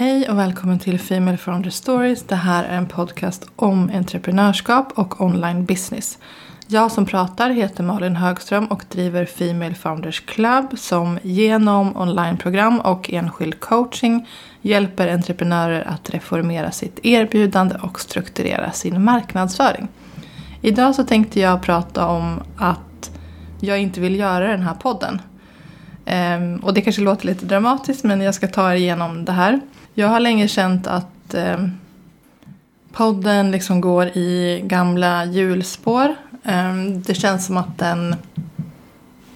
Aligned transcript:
Hej 0.00 0.28
och 0.28 0.38
välkommen 0.38 0.78
till 0.78 0.98
Female 0.98 1.36
Founder 1.36 1.70
Stories. 1.70 2.22
Det 2.22 2.34
här 2.34 2.64
är 2.64 2.76
en 2.76 2.86
podcast 2.86 3.50
om 3.56 3.90
entreprenörskap 3.94 4.92
och 4.94 5.20
online 5.20 5.64
business. 5.64 6.18
Jag 6.66 6.92
som 6.92 7.06
pratar 7.06 7.50
heter 7.50 7.82
Malin 7.82 8.16
Högström 8.16 8.66
och 8.66 8.84
driver 8.90 9.24
Female 9.24 9.74
Founders 9.74 10.20
Club 10.20 10.78
som 10.78 11.18
genom 11.22 11.96
onlineprogram 11.96 12.80
och 12.80 13.10
enskild 13.12 13.60
coaching 13.60 14.28
hjälper 14.62 15.08
entreprenörer 15.08 15.88
att 15.88 16.10
reformera 16.10 16.70
sitt 16.70 16.98
erbjudande 17.02 17.74
och 17.82 18.00
strukturera 18.00 18.72
sin 18.72 19.04
marknadsföring. 19.04 19.88
Idag 20.62 20.94
så 20.94 21.04
tänkte 21.04 21.40
jag 21.40 21.62
prata 21.62 22.06
om 22.06 22.40
att 22.56 23.10
jag 23.60 23.80
inte 23.80 24.00
vill 24.00 24.18
göra 24.18 24.48
den 24.48 24.62
här 24.62 24.74
podden. 24.74 25.20
Ehm, 26.04 26.56
och 26.56 26.74
det 26.74 26.80
kanske 26.80 27.02
låter 27.02 27.26
lite 27.26 27.46
dramatiskt 27.46 28.04
men 28.04 28.20
jag 28.20 28.34
ska 28.34 28.48
ta 28.48 28.72
er 28.72 28.76
igenom 28.76 29.24
det 29.24 29.32
här. 29.32 29.60
Jag 29.94 30.08
har 30.08 30.20
länge 30.20 30.48
känt 30.48 30.86
att 30.86 31.34
eh, 31.34 31.58
podden 32.92 33.50
liksom 33.50 33.80
går 33.80 34.06
i 34.06 34.60
gamla 34.64 35.24
hjulspår. 35.24 36.14
Eh, 36.44 36.74
det 36.74 37.14
känns 37.14 37.46
som 37.46 37.56
att 37.56 37.78
den, 37.78 38.16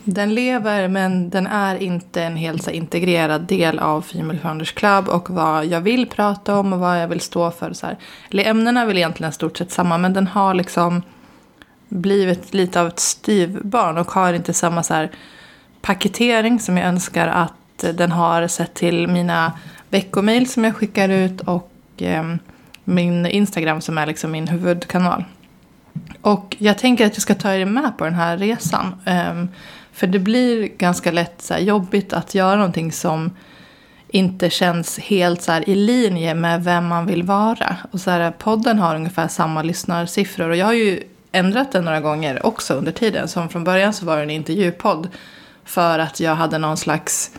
den 0.04 0.34
lever 0.34 0.88
men 0.88 1.30
den 1.30 1.46
är 1.46 1.76
inte 1.76 2.22
en 2.22 2.36
helt 2.36 2.62
så 2.62 2.70
integrerad 2.70 3.42
del 3.42 3.78
av 3.78 4.02
Female 4.02 4.38
Founders 4.38 4.72
Club 4.72 5.08
och 5.08 5.30
vad 5.30 5.66
jag 5.66 5.80
vill 5.80 6.08
prata 6.08 6.58
om 6.58 6.72
och 6.72 6.78
vad 6.78 7.02
jag 7.02 7.08
vill 7.08 7.20
stå 7.20 7.50
för. 7.50 7.72
Så 7.72 7.86
här. 7.86 7.98
Eller 8.30 8.44
ämnena 8.44 8.80
är 8.80 8.86
väl 8.86 8.96
egentligen 8.96 9.32
stort 9.32 9.56
sett 9.56 9.72
samma 9.72 9.98
men 9.98 10.12
den 10.12 10.26
har 10.26 10.54
liksom 10.54 11.02
blivit 11.88 12.54
lite 12.54 12.80
av 12.80 12.86
ett 12.86 13.00
styvbarn 13.00 13.98
och 13.98 14.10
har 14.10 14.32
inte 14.32 14.52
samma 14.52 14.82
så 14.82 14.94
här 14.94 15.10
paketering 15.82 16.60
som 16.60 16.76
jag 16.76 16.86
önskar 16.86 17.28
att 17.28 17.52
den 17.94 18.12
har 18.12 18.48
sett 18.48 18.74
till 18.74 19.08
mina 19.08 19.52
veckomail 19.94 20.48
som 20.48 20.64
jag 20.64 20.76
skickar 20.76 21.08
ut 21.08 21.40
och 21.40 21.70
eh, 21.98 22.34
min 22.84 23.26
Instagram 23.26 23.80
som 23.80 23.98
är 23.98 24.06
liksom 24.06 24.30
min 24.30 24.48
huvudkanal. 24.48 25.24
Och 26.20 26.56
jag 26.58 26.78
tänker 26.78 27.06
att 27.06 27.14
jag 27.14 27.22
ska 27.22 27.34
ta 27.34 27.52
er 27.52 27.64
med 27.64 27.98
på 27.98 28.04
den 28.04 28.14
här 28.14 28.38
resan. 28.38 28.94
Eh, 29.04 29.44
för 29.92 30.06
det 30.06 30.18
blir 30.18 30.68
ganska 30.78 31.12
lätt 31.12 31.42
så 31.42 31.54
här, 31.54 31.60
jobbigt 31.60 32.12
att 32.12 32.34
göra 32.34 32.56
någonting 32.56 32.92
som 32.92 33.30
inte 34.08 34.50
känns 34.50 34.98
helt 34.98 35.42
så 35.42 35.52
här, 35.52 35.68
i 35.68 35.74
linje 35.74 36.34
med 36.34 36.64
vem 36.64 36.86
man 36.86 37.06
vill 37.06 37.22
vara. 37.22 37.76
Och 37.90 38.00
så 38.00 38.10
här, 38.10 38.30
podden 38.30 38.78
har 38.78 38.96
ungefär 38.96 39.28
samma 39.28 39.62
lyssnarsiffror 39.62 40.48
och 40.50 40.56
jag 40.56 40.66
har 40.66 40.72
ju 40.72 41.02
ändrat 41.32 41.72
den 41.72 41.84
några 41.84 42.00
gånger 42.00 42.46
också 42.46 42.74
under 42.74 42.92
tiden. 42.92 43.28
Som 43.28 43.48
från 43.48 43.64
början 43.64 43.92
så 43.92 44.06
var 44.06 44.16
det 44.16 44.22
en 44.22 44.30
intervjupodd 44.30 45.08
för 45.64 45.98
att 45.98 46.20
jag 46.20 46.34
hade 46.34 46.58
någon 46.58 46.76
slags 46.76 47.30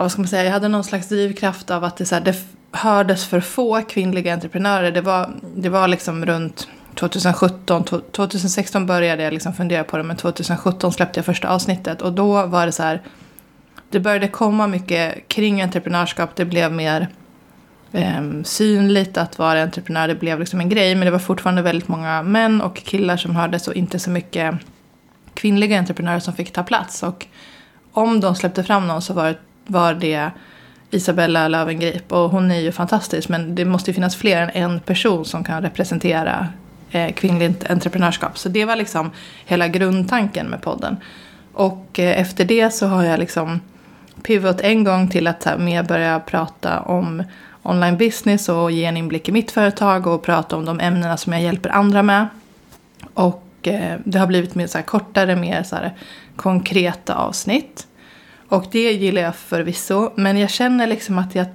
ja, 0.00 0.04
vad 0.04 0.12
ska 0.12 0.20
man 0.20 0.28
säga, 0.28 0.44
jag 0.44 0.52
hade 0.52 0.68
någon 0.68 0.84
slags 0.84 1.08
drivkraft 1.08 1.70
av 1.70 1.84
att 1.84 1.96
det, 1.96 2.06
så 2.06 2.14
här, 2.14 2.22
det 2.22 2.34
hördes 2.72 3.26
för 3.26 3.40
få 3.40 3.82
kvinnliga 3.82 4.34
entreprenörer. 4.34 4.92
Det 4.92 5.00
var, 5.00 5.30
det 5.56 5.68
var 5.68 5.88
liksom 5.88 6.26
runt 6.26 6.68
2017, 6.94 7.84
2016 8.12 8.86
började 8.86 9.22
jag 9.22 9.32
liksom 9.32 9.52
fundera 9.52 9.84
på 9.84 9.96
det, 9.96 10.02
men 10.02 10.16
2017 10.16 10.92
släppte 10.92 11.18
jag 11.18 11.24
första 11.24 11.48
avsnittet. 11.48 12.02
Och 12.02 12.12
då 12.12 12.46
var 12.46 12.66
det 12.66 12.72
så 12.72 12.82
här, 12.82 13.02
det 13.90 14.00
började 14.00 14.28
komma 14.28 14.66
mycket 14.66 15.28
kring 15.28 15.62
entreprenörskap. 15.62 16.30
Det 16.36 16.44
blev 16.44 16.72
mer 16.72 17.08
eh, 17.92 18.42
synligt 18.44 19.16
att 19.16 19.38
vara 19.38 19.62
entreprenör. 19.62 20.08
Det 20.08 20.14
blev 20.14 20.40
liksom 20.40 20.60
en 20.60 20.68
grej, 20.68 20.94
men 20.94 21.04
det 21.04 21.10
var 21.10 21.18
fortfarande 21.18 21.62
väldigt 21.62 21.88
många 21.88 22.22
män 22.22 22.60
och 22.60 22.76
killar 22.76 23.16
som 23.16 23.36
hördes 23.36 23.68
och 23.68 23.74
inte 23.74 23.98
så 23.98 24.10
mycket 24.10 24.54
kvinnliga 25.34 25.78
entreprenörer 25.78 26.20
som 26.20 26.34
fick 26.34 26.52
ta 26.52 26.62
plats. 26.62 27.02
Och 27.02 27.26
om 27.92 28.20
de 28.20 28.34
släppte 28.34 28.64
fram 28.64 28.86
någon 28.86 29.02
så 29.02 29.14
var 29.14 29.28
det 29.28 29.36
var 29.70 29.94
det 29.94 30.30
Isabella 30.90 31.48
Löwengrip. 31.48 32.12
Och 32.12 32.30
hon 32.30 32.50
är 32.50 32.60
ju 32.60 32.72
fantastisk 32.72 33.28
men 33.28 33.54
det 33.54 33.64
måste 33.64 33.90
ju 33.90 33.94
finnas 33.94 34.16
fler 34.16 34.42
än 34.42 34.50
en 34.50 34.80
person 34.80 35.24
som 35.24 35.44
kan 35.44 35.62
representera 35.62 36.48
eh, 36.90 37.12
kvinnligt 37.12 37.70
entreprenörskap. 37.70 38.38
Så 38.38 38.48
det 38.48 38.64
var 38.64 38.76
liksom 38.76 39.10
hela 39.46 39.68
grundtanken 39.68 40.46
med 40.46 40.62
podden. 40.62 40.96
Och 41.52 41.98
eh, 41.98 42.20
efter 42.20 42.44
det 42.44 42.70
så 42.70 42.86
har 42.86 43.04
jag 43.04 43.18
liksom 43.18 43.60
pivot 44.22 44.60
en 44.60 44.84
gång 44.84 45.08
till 45.08 45.26
att 45.26 45.44
här, 45.44 45.58
mer 45.58 45.82
börja 45.82 46.20
prata 46.20 46.80
om 46.80 47.22
online 47.62 47.96
business 47.96 48.48
och 48.48 48.70
ge 48.70 48.84
en 48.84 48.96
inblick 48.96 49.28
i 49.28 49.32
mitt 49.32 49.50
företag 49.50 50.06
och 50.06 50.22
prata 50.22 50.56
om 50.56 50.64
de 50.64 50.80
ämnena 50.80 51.16
som 51.16 51.32
jag 51.32 51.42
hjälper 51.42 51.70
andra 51.70 52.02
med. 52.02 52.26
Och 53.14 53.44
eh, 53.62 53.98
det 54.04 54.18
har 54.18 54.26
blivit 54.26 54.54
mer 54.54 54.66
så 54.66 54.78
här, 54.78 54.84
kortare, 54.84 55.36
mer 55.36 55.62
så 55.62 55.76
här, 55.76 55.94
konkreta 56.36 57.14
avsnitt. 57.14 57.86
Och 58.50 58.64
det 58.70 58.92
gillar 58.92 59.22
jag 59.22 59.36
förvisso. 59.36 60.10
Men 60.14 60.38
jag 60.38 60.50
känner 60.50 60.86
liksom 60.86 61.18
att 61.18 61.34
jag 61.34 61.46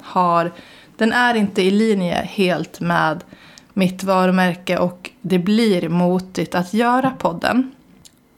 har... 0.00 0.52
Den 0.96 1.12
är 1.12 1.34
inte 1.34 1.62
i 1.62 1.70
linje 1.70 2.14
helt 2.14 2.80
med 2.80 3.24
mitt 3.72 4.04
varumärke 4.04 4.78
och 4.78 5.10
det 5.20 5.38
blir 5.38 5.88
motigt 5.88 6.54
att 6.54 6.74
göra 6.74 7.10
podden. 7.10 7.72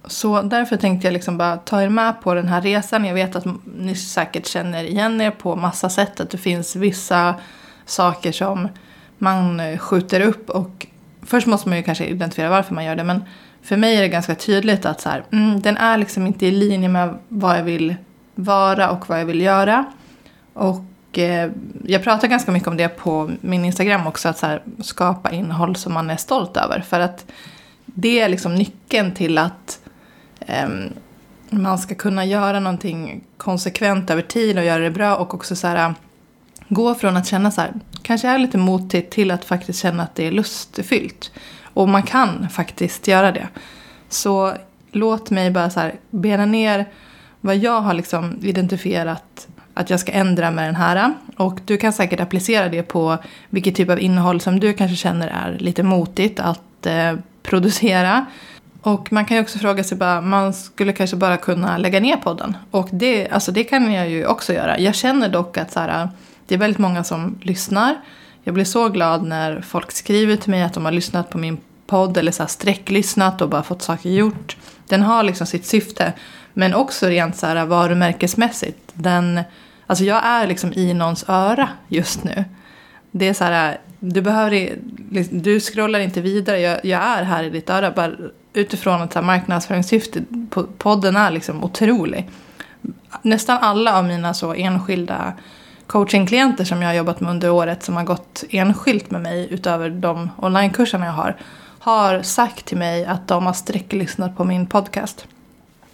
Så 0.04 0.42
därför 0.42 0.76
tänkte 0.76 1.06
jag 1.06 1.12
liksom 1.12 1.38
bara 1.38 1.56
ta 1.56 1.82
er 1.82 1.88
med 1.88 2.22
på 2.22 2.34
den 2.34 2.48
här 2.48 2.60
resan. 2.60 3.04
Jag 3.04 3.14
vet 3.14 3.36
att 3.36 3.46
ni 3.76 3.94
säkert 3.94 4.46
känner 4.46 4.84
igen 4.84 5.20
er 5.20 5.30
på 5.30 5.56
massa 5.56 5.88
sätt. 5.88 6.20
Att 6.20 6.30
det 6.30 6.38
finns 6.38 6.76
vissa 6.76 7.34
saker 7.86 8.32
som 8.32 8.68
man 9.18 9.78
skjuter 9.78 10.20
upp. 10.20 10.50
Och 10.50 10.86
först 11.22 11.46
måste 11.46 11.68
man 11.68 11.78
ju 11.78 11.84
kanske 11.84 12.04
identifiera 12.04 12.50
varför 12.50 12.74
man 12.74 12.84
gör 12.84 12.96
det. 12.96 13.04
Men 13.04 13.24
för 13.62 13.76
mig 13.76 13.96
är 13.96 14.00
det 14.00 14.08
ganska 14.08 14.34
tydligt 14.34 14.86
att 14.86 15.00
så 15.00 15.08
här, 15.08 15.24
mm, 15.32 15.60
den 15.60 15.76
är 15.76 15.98
liksom 15.98 16.26
inte 16.26 16.46
i 16.46 16.50
linje 16.50 16.88
med 16.88 17.18
vad 17.28 17.58
jag 17.58 17.62
vill 17.62 17.94
vara 18.34 18.90
och 18.90 19.08
vad 19.08 19.20
jag 19.20 19.24
vill 19.24 19.40
göra. 19.40 19.84
Och 20.52 21.18
eh, 21.18 21.50
jag 21.84 22.02
pratar 22.02 22.28
ganska 22.28 22.52
mycket 22.52 22.68
om 22.68 22.76
det 22.76 22.88
på 22.88 23.30
min 23.40 23.64
Instagram 23.64 24.06
också, 24.06 24.28
att 24.28 24.38
så 24.38 24.46
här, 24.46 24.62
skapa 24.80 25.30
innehåll 25.30 25.76
som 25.76 25.92
man 25.92 26.10
är 26.10 26.16
stolt 26.16 26.56
över. 26.56 26.80
För 26.80 27.00
att 27.00 27.26
det 27.84 28.20
är 28.20 28.28
liksom 28.28 28.54
nyckeln 28.54 29.12
till 29.14 29.38
att 29.38 29.80
eh, 30.40 30.68
man 31.50 31.78
ska 31.78 31.94
kunna 31.94 32.24
göra 32.24 32.60
någonting 32.60 33.24
konsekvent 33.36 34.10
över 34.10 34.22
tid 34.22 34.58
och 34.58 34.64
göra 34.64 34.82
det 34.82 34.90
bra 34.90 35.16
och 35.16 35.34
också 35.34 35.56
så 35.56 35.66
här, 35.66 35.94
gå 36.68 36.94
från 36.94 37.16
att 37.16 37.26
känna 37.26 37.50
så 37.50 37.60
här, 37.60 37.72
kanske 38.02 38.28
är 38.28 38.38
lite 38.38 38.58
motigt 38.58 39.10
till 39.10 39.30
att 39.30 39.44
faktiskt 39.44 39.78
känna 39.78 40.02
att 40.02 40.14
det 40.14 40.26
är 40.26 40.30
lustfyllt. 40.30 41.32
Och 41.74 41.88
man 41.88 42.02
kan 42.02 42.48
faktiskt 42.48 43.08
göra 43.08 43.32
det. 43.32 43.48
Så 44.08 44.52
låt 44.92 45.30
mig 45.30 45.50
bara 45.50 45.70
så 45.70 45.80
här 45.80 45.94
bena 46.10 46.46
ner 46.46 46.86
vad 47.40 47.56
jag 47.56 47.80
har 47.80 47.94
liksom 47.94 48.38
identifierat 48.42 49.48
att 49.74 49.90
jag 49.90 50.00
ska 50.00 50.12
ändra 50.12 50.50
med 50.50 50.68
den 50.68 50.74
här. 50.74 51.14
Och 51.36 51.60
du 51.64 51.76
kan 51.76 51.92
säkert 51.92 52.20
applicera 52.20 52.68
det 52.68 52.82
på 52.82 53.18
vilket 53.50 53.74
typ 53.74 53.90
av 53.90 54.00
innehåll 54.00 54.40
som 54.40 54.60
du 54.60 54.72
kanske 54.72 54.96
känner 54.96 55.28
är 55.28 55.58
lite 55.58 55.82
motigt 55.82 56.40
att 56.40 56.86
eh, 56.86 57.14
producera. 57.42 58.26
Och 58.82 59.12
man 59.12 59.24
kan 59.24 59.36
ju 59.36 59.42
också 59.42 59.58
fråga 59.58 59.84
sig 59.84 59.98
bara, 59.98 60.20
man 60.20 60.52
skulle 60.52 60.92
kanske 60.92 61.16
bara 61.16 61.36
kunna 61.36 61.78
lägga 61.78 62.00
ner 62.00 62.16
podden. 62.16 62.56
Och 62.70 62.88
det, 62.92 63.28
alltså 63.28 63.52
det 63.52 63.64
kan 63.64 63.92
jag 63.92 64.08
ju 64.10 64.26
också 64.26 64.52
göra. 64.52 64.78
Jag 64.78 64.94
känner 64.94 65.28
dock 65.28 65.58
att 65.58 65.72
så 65.72 65.80
här, 65.80 66.08
det 66.46 66.54
är 66.54 66.58
väldigt 66.58 66.78
många 66.78 67.04
som 67.04 67.38
lyssnar. 67.42 67.96
Jag 68.44 68.54
blir 68.54 68.64
så 68.64 68.88
glad 68.88 69.22
när 69.22 69.60
folk 69.60 69.92
skriver 69.92 70.36
till 70.36 70.50
mig 70.50 70.62
att 70.62 70.74
de 70.74 70.84
har 70.84 70.92
lyssnat 70.92 71.30
på 71.30 71.38
min 71.38 71.58
podd 71.86 72.16
eller 72.16 72.32
så 72.32 72.42
här 72.42 72.48
sträcklyssnat 72.48 73.42
och 73.42 73.48
bara 73.48 73.62
fått 73.62 73.82
saker 73.82 74.10
gjort. 74.10 74.56
Den 74.88 75.02
har 75.02 75.22
liksom 75.22 75.46
sitt 75.46 75.66
syfte. 75.66 76.12
Men 76.54 76.74
också 76.74 77.06
rent 77.06 77.36
så 77.36 77.46
här 77.46 77.66
varumärkesmässigt. 77.66 78.78
Den, 78.94 79.40
alltså 79.86 80.04
jag 80.04 80.24
är 80.24 80.46
liksom 80.46 80.72
i 80.72 80.94
någons 80.94 81.24
öra 81.28 81.68
just 81.88 82.24
nu. 82.24 82.44
Det 83.10 83.28
är 83.28 83.34
så 83.34 83.44
här, 83.44 83.80
du, 84.00 84.22
behöver, 84.22 84.78
du 85.30 85.60
scrollar 85.60 86.00
inte 86.00 86.20
vidare, 86.20 86.60
jag, 86.60 86.84
jag 86.84 87.02
är 87.02 87.22
här 87.22 87.44
i 87.44 87.50
ditt 87.50 87.70
öra. 87.70 87.90
Bara 87.90 88.12
utifrån 88.52 89.02
ett 89.02 89.24
marknadsföringssyfte, 89.24 90.22
podden 90.78 91.16
är 91.16 91.30
liksom 91.30 91.64
otrolig. 91.64 92.30
Nästan 93.22 93.58
alla 93.58 93.98
av 93.98 94.04
mina 94.04 94.34
så 94.34 94.54
enskilda 94.54 95.32
coachingklienter 95.92 96.64
som 96.64 96.82
jag 96.82 96.88
har 96.88 96.94
jobbat 96.94 97.20
med 97.20 97.30
under 97.30 97.50
året 97.50 97.82
som 97.82 97.96
har 97.96 98.04
gått 98.04 98.44
enskilt 98.50 99.10
med 99.10 99.20
mig 99.20 99.48
utöver 99.50 99.90
de 99.90 100.30
onlinekurserna 100.36 101.06
jag 101.06 101.12
har 101.12 101.36
har 101.78 102.22
sagt 102.22 102.66
till 102.66 102.76
mig 102.76 103.04
att 103.04 103.28
de 103.28 103.46
har 103.46 103.52
sträcklyssnat 103.52 104.36
på 104.36 104.44
min 104.44 104.66
podcast. 104.66 105.26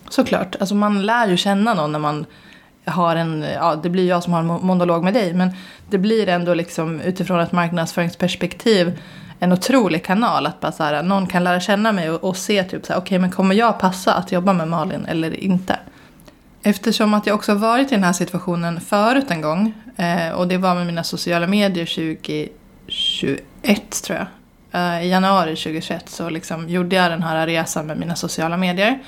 Såklart, 0.08 0.56
alltså 0.60 0.74
man 0.74 1.06
lär 1.06 1.28
ju 1.28 1.36
känna 1.36 1.74
någon 1.74 1.92
när 1.92 1.98
man 1.98 2.26
har 2.84 3.16
en, 3.16 3.44
ja 3.54 3.76
det 3.76 3.90
blir 3.90 4.08
jag 4.08 4.22
som 4.22 4.32
har 4.32 4.40
en 4.40 4.46
monolog 4.46 5.04
med 5.04 5.14
dig, 5.14 5.34
men 5.34 5.50
det 5.90 5.98
blir 5.98 6.28
ändå 6.28 6.54
liksom 6.54 7.00
utifrån 7.00 7.40
ett 7.40 7.52
marknadsföringsperspektiv 7.52 8.98
en 9.38 9.52
otrolig 9.52 10.04
kanal. 10.04 10.46
Att 10.46 10.60
bara 10.60 10.72
så 10.72 10.82
här, 10.82 11.02
någon 11.02 11.26
kan 11.26 11.44
lära 11.44 11.60
känna 11.60 11.92
mig 11.92 12.10
och, 12.10 12.24
och 12.24 12.36
se 12.36 12.64
typ 12.64 12.86
så 12.86 12.92
här, 12.92 13.00
okej 13.00 13.06
okay, 13.06 13.18
men 13.18 13.30
kommer 13.30 13.54
jag 13.54 13.80
passa 13.80 14.14
att 14.14 14.32
jobba 14.32 14.52
med 14.52 14.68
Malin 14.68 15.06
eller 15.06 15.40
inte? 15.40 15.78
Eftersom 16.62 17.14
att 17.14 17.26
jag 17.26 17.34
också 17.34 17.54
varit 17.54 17.92
i 17.92 17.94
den 17.94 18.04
här 18.04 18.12
situationen 18.12 18.80
förut 18.80 19.30
en 19.30 19.40
gång 19.40 19.74
eh, 19.96 20.32
och 20.32 20.48
det 20.48 20.58
var 20.58 20.74
med 20.74 20.86
mina 20.86 21.04
sociala 21.04 21.46
medier 21.46 21.86
2021 21.86 24.02
tror 24.02 24.18
jag. 24.18 24.26
Eh, 24.72 25.04
I 25.04 25.08
januari 25.08 25.56
2021 25.56 26.08
så 26.08 26.30
liksom 26.30 26.68
gjorde 26.68 26.96
jag 26.96 27.10
den 27.10 27.22
här 27.22 27.46
resan 27.46 27.86
med 27.86 27.98
mina 27.98 28.16
sociala 28.16 28.56
medier. 28.56 28.98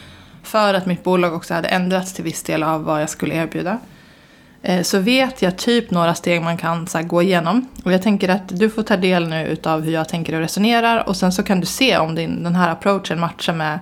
För 0.43 0.75
att 0.75 0.87
mitt 0.87 1.05
bolag 1.05 1.35
också 1.35 1.55
hade 1.55 1.69
ändrats 1.69 2.13
till 2.13 2.25
viss 2.25 2.43
del 2.43 2.63
av 2.63 2.85
vad 2.85 3.03
jag 3.03 3.11
skulle 3.11 3.35
erbjuda. 3.35 3.79
Eh, 4.63 4.83
så 4.83 4.99
vet 4.99 5.43
jag 5.43 5.59
typ 5.59 5.91
några 5.91 6.15
steg 6.15 6.43
man 6.43 6.57
kan 6.57 6.87
så 6.87 7.03
gå 7.03 7.23
igenom. 7.23 7.69
Och 7.85 7.93
jag 7.93 8.03
tänker 8.03 8.29
att 8.29 8.49
du 8.49 8.71
får 8.71 8.83
ta 8.83 8.97
del 8.97 9.29
nu 9.29 9.47
utav 9.47 9.83
hur 9.83 9.93
jag 9.93 10.09
tänker 10.09 10.35
och 10.35 10.41
resonerar. 10.41 11.09
Och 11.09 11.17
sen 11.17 11.33
så 11.33 11.43
kan 11.43 11.61
du 11.61 11.67
se 11.67 11.99
om 11.99 12.15
din, 12.15 12.43
den 12.43 12.57
här 12.57 12.71
approachen 12.71 13.21
matchar 13.21 13.55
med 13.55 13.79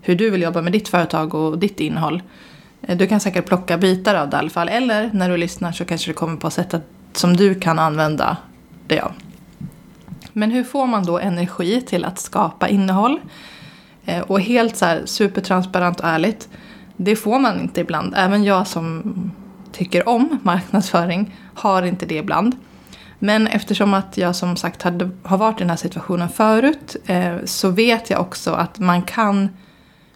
hur 0.00 0.16
du 0.16 0.30
vill 0.30 0.42
jobba 0.42 0.62
med 0.62 0.72
ditt 0.72 0.88
företag 0.88 1.34
och 1.34 1.58
ditt 1.58 1.80
innehåll. 1.80 2.22
Eh, 2.88 2.96
du 2.96 3.06
kan 3.06 3.20
säkert 3.20 3.46
plocka 3.46 3.78
bitar 3.78 4.14
av 4.14 4.30
det 4.30 4.36
i 4.36 4.38
alla 4.38 4.50
fall. 4.50 4.68
Eller 4.68 5.10
när 5.12 5.30
du 5.30 5.36
lyssnar 5.36 5.72
så 5.72 5.84
kanske 5.84 6.10
du 6.10 6.14
kommer 6.14 6.36
på 6.36 6.50
sätt 6.50 6.74
som 7.12 7.36
du 7.36 7.54
kan 7.54 7.78
använda 7.78 8.36
det 8.86 9.00
av. 9.00 9.12
Men 10.32 10.50
hur 10.50 10.64
får 10.64 10.86
man 10.86 11.04
då 11.04 11.18
energi 11.18 11.80
till 11.80 12.04
att 12.04 12.18
skapa 12.18 12.68
innehåll? 12.68 13.20
Eh, 14.04 14.20
och 14.20 14.40
helt 14.40 14.76
så 14.76 14.84
här 14.84 15.02
supertransparent 15.04 16.00
och 16.00 16.08
ärligt. 16.08 16.48
Det 16.96 17.16
får 17.16 17.38
man 17.38 17.60
inte 17.60 17.80
ibland. 17.80 18.14
Även 18.16 18.44
jag 18.44 18.66
som 18.66 19.14
tycker 19.72 20.08
om 20.08 20.38
marknadsföring 20.42 21.34
har 21.54 21.82
inte 21.82 22.06
det 22.06 22.16
ibland. 22.16 22.56
Men 23.18 23.46
eftersom 23.46 23.94
att 23.94 24.16
jag 24.16 24.36
som 24.36 24.56
sagt 24.56 24.82
hade, 24.82 25.10
har 25.22 25.38
varit 25.38 25.56
i 25.56 25.58
den 25.58 25.70
här 25.70 25.76
situationen 25.76 26.28
förut 26.28 26.96
eh, 27.06 27.36
så 27.44 27.70
vet 27.70 28.10
jag 28.10 28.20
också 28.20 28.52
att 28.52 28.78
man 28.78 29.02
kan 29.02 29.48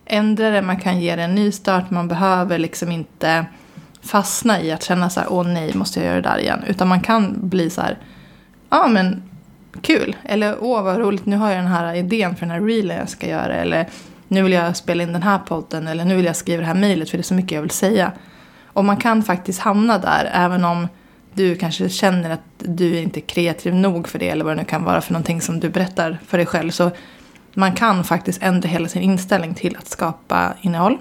ändra 0.06 0.50
det, 0.50 0.62
man 0.62 0.80
kan 0.80 1.00
ge 1.00 1.16
det 1.16 1.22
en 1.22 1.34
ny 1.34 1.52
start, 1.52 1.90
man 1.90 2.08
behöver 2.08 2.58
liksom 2.58 2.92
inte 2.92 3.46
fastna 4.02 4.60
i 4.60 4.72
att 4.72 4.82
känna 4.82 5.10
så 5.10 5.20
här, 5.20 5.32
åh 5.32 5.46
nej, 5.46 5.74
måste 5.74 6.00
jag 6.00 6.06
göra 6.06 6.20
det 6.20 6.28
där 6.28 6.38
igen? 6.38 6.64
Utan 6.66 6.88
man 6.88 7.00
kan 7.00 7.48
bli 7.48 7.70
så 7.70 7.80
här, 7.80 7.98
ja 8.70 8.88
men 8.88 9.22
kul, 9.82 10.16
eller 10.24 10.56
åh 10.60 10.82
vad 10.82 10.98
roligt, 10.98 11.26
nu 11.26 11.36
har 11.36 11.48
jag 11.48 11.58
den 11.58 11.66
här 11.66 11.94
idén 11.94 12.36
för 12.36 12.46
den 12.46 12.50
här 12.50 12.60
reelen 12.60 12.96
jag 12.96 13.08
ska 13.08 13.28
göra, 13.28 13.54
eller 13.54 13.88
nu 14.28 14.42
vill 14.42 14.52
jag 14.52 14.76
spela 14.76 15.02
in 15.02 15.12
den 15.12 15.22
här 15.22 15.38
podden, 15.38 15.86
eller 15.86 16.04
nu 16.04 16.16
vill 16.16 16.24
jag 16.24 16.36
skriva 16.36 16.60
det 16.60 16.66
här 16.66 16.74
mejlet 16.74 17.10
för 17.10 17.18
det 17.18 17.20
är 17.20 17.24
så 17.24 17.34
mycket 17.34 17.52
jag 17.52 17.62
vill 17.62 17.70
säga. 17.70 18.12
Och 18.66 18.84
man 18.84 18.96
kan 18.96 19.22
faktiskt 19.22 19.60
hamna 19.60 19.98
där 19.98 20.30
även 20.32 20.64
om 20.64 20.88
du 21.34 21.56
kanske 21.56 21.88
känner 21.88 22.30
att 22.30 22.40
du 22.58 22.98
inte 22.98 23.20
är 23.20 23.22
kreativ 23.22 23.74
nog 23.74 24.08
för 24.08 24.18
det 24.18 24.28
eller 24.28 24.44
vad 24.44 24.56
det 24.56 24.62
nu 24.62 24.64
kan 24.64 24.84
vara 24.84 25.00
för 25.00 25.12
någonting 25.12 25.40
som 25.40 25.60
du 25.60 25.68
berättar 25.68 26.18
för 26.26 26.38
dig 26.38 26.46
själv. 26.46 26.70
Så 26.70 26.90
man 27.54 27.74
kan 27.74 28.04
faktiskt 28.04 28.42
ändra 28.42 28.68
hela 28.68 28.88
sin 28.88 29.02
inställning 29.02 29.54
till 29.54 29.76
att 29.76 29.88
skapa 29.88 30.54
innehåll. 30.60 30.98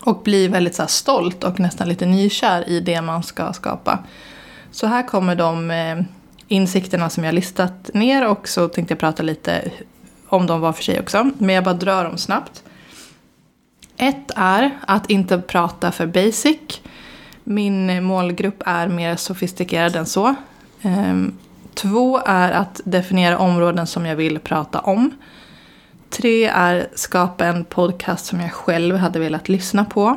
Och 0.00 0.22
bli 0.22 0.48
väldigt 0.48 0.74
så 0.74 0.86
stolt 0.86 1.44
och 1.44 1.60
nästan 1.60 1.88
lite 1.88 2.06
nykär 2.06 2.68
i 2.68 2.80
det 2.80 3.02
man 3.02 3.22
ska 3.22 3.52
skapa. 3.52 3.98
Så 4.70 4.86
här 4.86 5.02
kommer 5.02 5.36
de 5.36 5.70
eh, 5.70 6.00
insikterna 6.48 7.10
som 7.10 7.24
jag 7.24 7.34
listat 7.34 7.90
ner 7.94 8.28
och 8.28 8.48
så 8.48 8.68
tänkte 8.68 8.92
jag 8.92 8.98
prata 8.98 9.22
lite 9.22 9.70
om 10.28 10.46
dem 10.46 10.60
var 10.60 10.72
för 10.72 10.82
sig 10.82 11.00
också. 11.00 11.30
Men 11.38 11.54
jag 11.54 11.64
bara 11.64 11.74
drar 11.74 12.04
dem 12.04 12.18
snabbt. 12.18 12.62
Ett 13.96 14.30
är 14.36 14.70
att 14.86 15.10
inte 15.10 15.38
prata 15.38 15.92
för 15.92 16.06
basic. 16.06 16.80
Min 17.44 18.04
målgrupp 18.04 18.62
är 18.66 18.88
mer 18.88 19.16
sofistikerad 19.16 19.96
än 19.96 20.06
så. 20.06 20.34
Ehm, 20.82 21.38
två 21.74 22.20
är 22.26 22.52
att 22.52 22.80
definiera 22.84 23.38
områden 23.38 23.86
som 23.86 24.06
jag 24.06 24.16
vill 24.16 24.38
prata 24.38 24.80
om. 24.80 25.10
Tre 26.16 26.44
är 26.44 26.88
skapa 26.94 27.46
en 27.46 27.64
podcast 27.64 28.26
som 28.26 28.40
jag 28.40 28.52
själv 28.52 28.96
hade 28.96 29.18
velat 29.18 29.48
lyssna 29.48 29.84
på. 29.84 30.16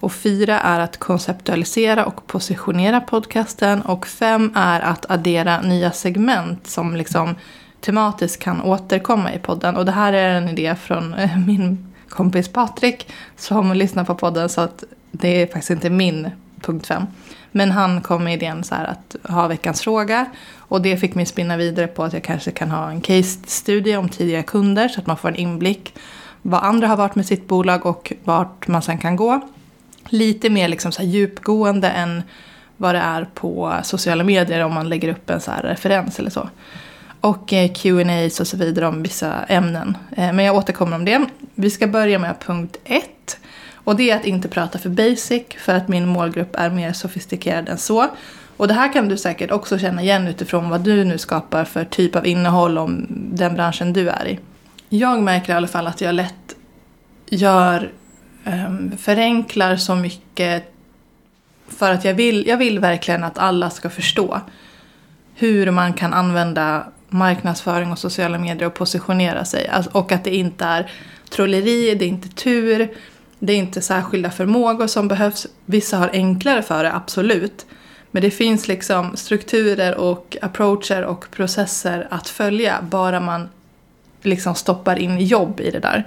Och 0.00 0.12
fyra 0.12 0.60
är 0.60 0.80
att 0.80 0.96
konceptualisera 0.96 2.06
och 2.06 2.26
positionera 2.26 3.00
podcasten. 3.00 3.82
Och 3.82 4.06
fem 4.06 4.52
är 4.54 4.80
att 4.80 5.10
addera 5.10 5.60
nya 5.60 5.92
segment 5.92 6.66
som 6.66 6.96
liksom 6.96 7.34
tematiskt 7.80 8.42
kan 8.42 8.62
återkomma 8.62 9.34
i 9.34 9.38
podden. 9.38 9.76
Och 9.76 9.84
det 9.84 9.92
här 9.92 10.12
är 10.12 10.34
en 10.34 10.48
idé 10.48 10.74
från 10.74 11.14
eh, 11.14 11.38
min 11.46 11.92
kompis 12.08 12.48
Patrik 12.48 13.12
som 13.36 13.72
lyssnar 13.72 14.04
på 14.04 14.14
podden 14.14 14.48
så 14.48 14.60
att 14.60 14.84
det 15.10 15.42
är 15.42 15.46
faktiskt 15.46 15.70
inte 15.70 15.90
min 15.90 16.30
punkt 16.60 16.86
fem. 16.86 17.02
Men 17.52 17.70
han 17.70 18.00
kom 18.00 18.24
med 18.24 18.34
idén 18.34 18.64
så 18.64 18.74
här 18.74 18.84
att 18.84 19.16
ha 19.32 19.48
veckans 19.48 19.80
fråga 19.80 20.26
och 20.56 20.82
det 20.82 20.96
fick 20.96 21.14
mig 21.14 21.26
spinna 21.26 21.56
vidare 21.56 21.86
på 21.86 22.04
att 22.04 22.12
jag 22.12 22.24
kanske 22.24 22.50
kan 22.50 22.70
ha 22.70 22.90
en 22.90 23.00
case-studie 23.00 23.96
om 23.96 24.08
tidigare 24.08 24.42
kunder 24.42 24.88
så 24.88 25.00
att 25.00 25.06
man 25.06 25.16
får 25.16 25.28
en 25.28 25.36
inblick 25.36 25.94
vad 26.42 26.62
andra 26.62 26.86
har 26.86 26.96
varit 26.96 27.14
med 27.14 27.26
sitt 27.26 27.48
bolag 27.48 27.86
och 27.86 28.12
vart 28.24 28.68
man 28.68 28.82
sen 28.82 28.98
kan 28.98 29.16
gå. 29.16 29.40
Lite 30.08 30.50
mer 30.50 30.68
liksom 30.68 30.92
så 30.92 31.02
djupgående 31.02 31.88
än 31.90 32.22
vad 32.76 32.94
det 32.94 33.00
är 33.00 33.28
på 33.34 33.74
sociala 33.82 34.24
medier 34.24 34.64
om 34.64 34.74
man 34.74 34.88
lägger 34.88 35.08
upp 35.08 35.30
en 35.30 35.40
så 35.40 35.52
referens 35.62 36.18
eller 36.18 36.30
så 36.30 36.48
och 37.22 37.52
eh, 37.52 37.72
Q&A 37.72 38.24
och 38.40 38.46
så 38.46 38.56
vidare 38.56 38.86
om 38.86 39.02
vissa 39.02 39.44
ämnen. 39.44 39.96
Eh, 40.16 40.32
men 40.32 40.44
jag 40.44 40.56
återkommer 40.56 40.96
om 40.96 41.04
det. 41.04 41.26
Vi 41.54 41.70
ska 41.70 41.86
börja 41.86 42.18
med 42.18 42.40
punkt 42.40 42.76
ett. 42.84 43.38
Och 43.84 43.96
det 43.96 44.10
är 44.10 44.16
att 44.16 44.24
inte 44.24 44.48
prata 44.48 44.78
för 44.78 44.88
basic 44.88 45.42
för 45.58 45.74
att 45.74 45.88
min 45.88 46.06
målgrupp 46.06 46.56
är 46.56 46.70
mer 46.70 46.92
sofistikerad 46.92 47.68
än 47.68 47.78
så. 47.78 48.08
Och 48.56 48.68
det 48.68 48.74
här 48.74 48.92
kan 48.92 49.08
du 49.08 49.16
säkert 49.16 49.50
också 49.50 49.78
känna 49.78 50.02
igen 50.02 50.28
utifrån 50.28 50.70
vad 50.70 50.80
du 50.80 51.04
nu 51.04 51.18
skapar 51.18 51.64
för 51.64 51.84
typ 51.84 52.16
av 52.16 52.26
innehåll 52.26 52.78
om 52.78 53.06
den 53.10 53.54
branschen 53.54 53.92
du 53.92 54.08
är 54.08 54.28
i. 54.28 54.38
Jag 54.88 55.22
märker 55.22 55.52
i 55.52 55.56
alla 55.56 55.68
fall 55.68 55.86
att 55.86 56.00
jag 56.00 56.14
lätt 56.14 56.56
gör, 57.26 57.92
um, 58.44 58.92
förenklar 58.98 59.76
så 59.76 59.94
mycket 59.94 60.72
för 61.68 61.92
att 61.92 62.04
jag 62.04 62.14
vill, 62.14 62.46
jag 62.46 62.56
vill 62.56 62.78
verkligen 62.78 63.24
att 63.24 63.38
alla 63.38 63.70
ska 63.70 63.90
förstå 63.90 64.40
hur 65.34 65.70
man 65.70 65.92
kan 65.92 66.14
använda 66.14 66.86
marknadsföring 67.08 67.92
och 67.92 67.98
sociala 67.98 68.38
medier 68.38 68.66
och 68.66 68.74
positionera 68.74 69.44
sig. 69.44 69.68
Alltså, 69.68 69.90
och 69.94 70.12
att 70.12 70.24
det 70.24 70.34
inte 70.34 70.64
är 70.64 70.90
trolleri, 71.30 71.94
det 71.94 72.04
är 72.04 72.08
inte 72.08 72.28
tur, 72.28 72.88
det 73.44 73.52
är 73.52 73.56
inte 73.56 73.80
särskilda 73.80 74.30
förmågor 74.30 74.86
som 74.86 75.08
behövs. 75.08 75.46
Vissa 75.64 75.96
har 75.96 76.10
enklare 76.12 76.62
för 76.62 76.84
det, 76.84 76.92
absolut. 76.92 77.66
Men 78.10 78.22
det 78.22 78.30
finns 78.30 78.68
liksom 78.68 79.16
strukturer 79.16 79.94
och 79.94 80.36
approacher 80.42 81.04
och 81.04 81.30
processer 81.30 82.08
att 82.10 82.28
följa 82.28 82.78
bara 82.82 83.20
man 83.20 83.48
liksom 84.22 84.54
stoppar 84.54 84.98
in 84.98 85.20
jobb 85.20 85.60
i 85.60 85.70
det 85.70 85.78
där. 85.78 86.06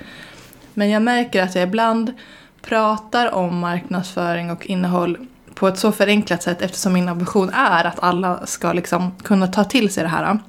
Men 0.74 0.90
jag 0.90 1.02
märker 1.02 1.44
att 1.44 1.56
jag 1.56 1.64
ibland 1.64 2.14
pratar 2.62 3.32
om 3.32 3.60
marknadsföring 3.60 4.52
och 4.52 4.66
innehåll 4.66 5.28
på 5.54 5.68
ett 5.68 5.80
så 5.80 5.92
förenklat 5.92 6.44
sätt 6.44 6.62
eftersom 6.62 6.94
min 6.94 7.10
ambition 7.10 7.50
är 7.50 7.84
att 7.84 8.00
alla 8.00 8.46
ska 8.46 8.74
liksom 8.74 9.12
kunna 9.24 9.48
ta 9.48 9.64
till 9.64 9.94
sig 9.94 10.04
det 10.04 10.10
här. 10.10 10.40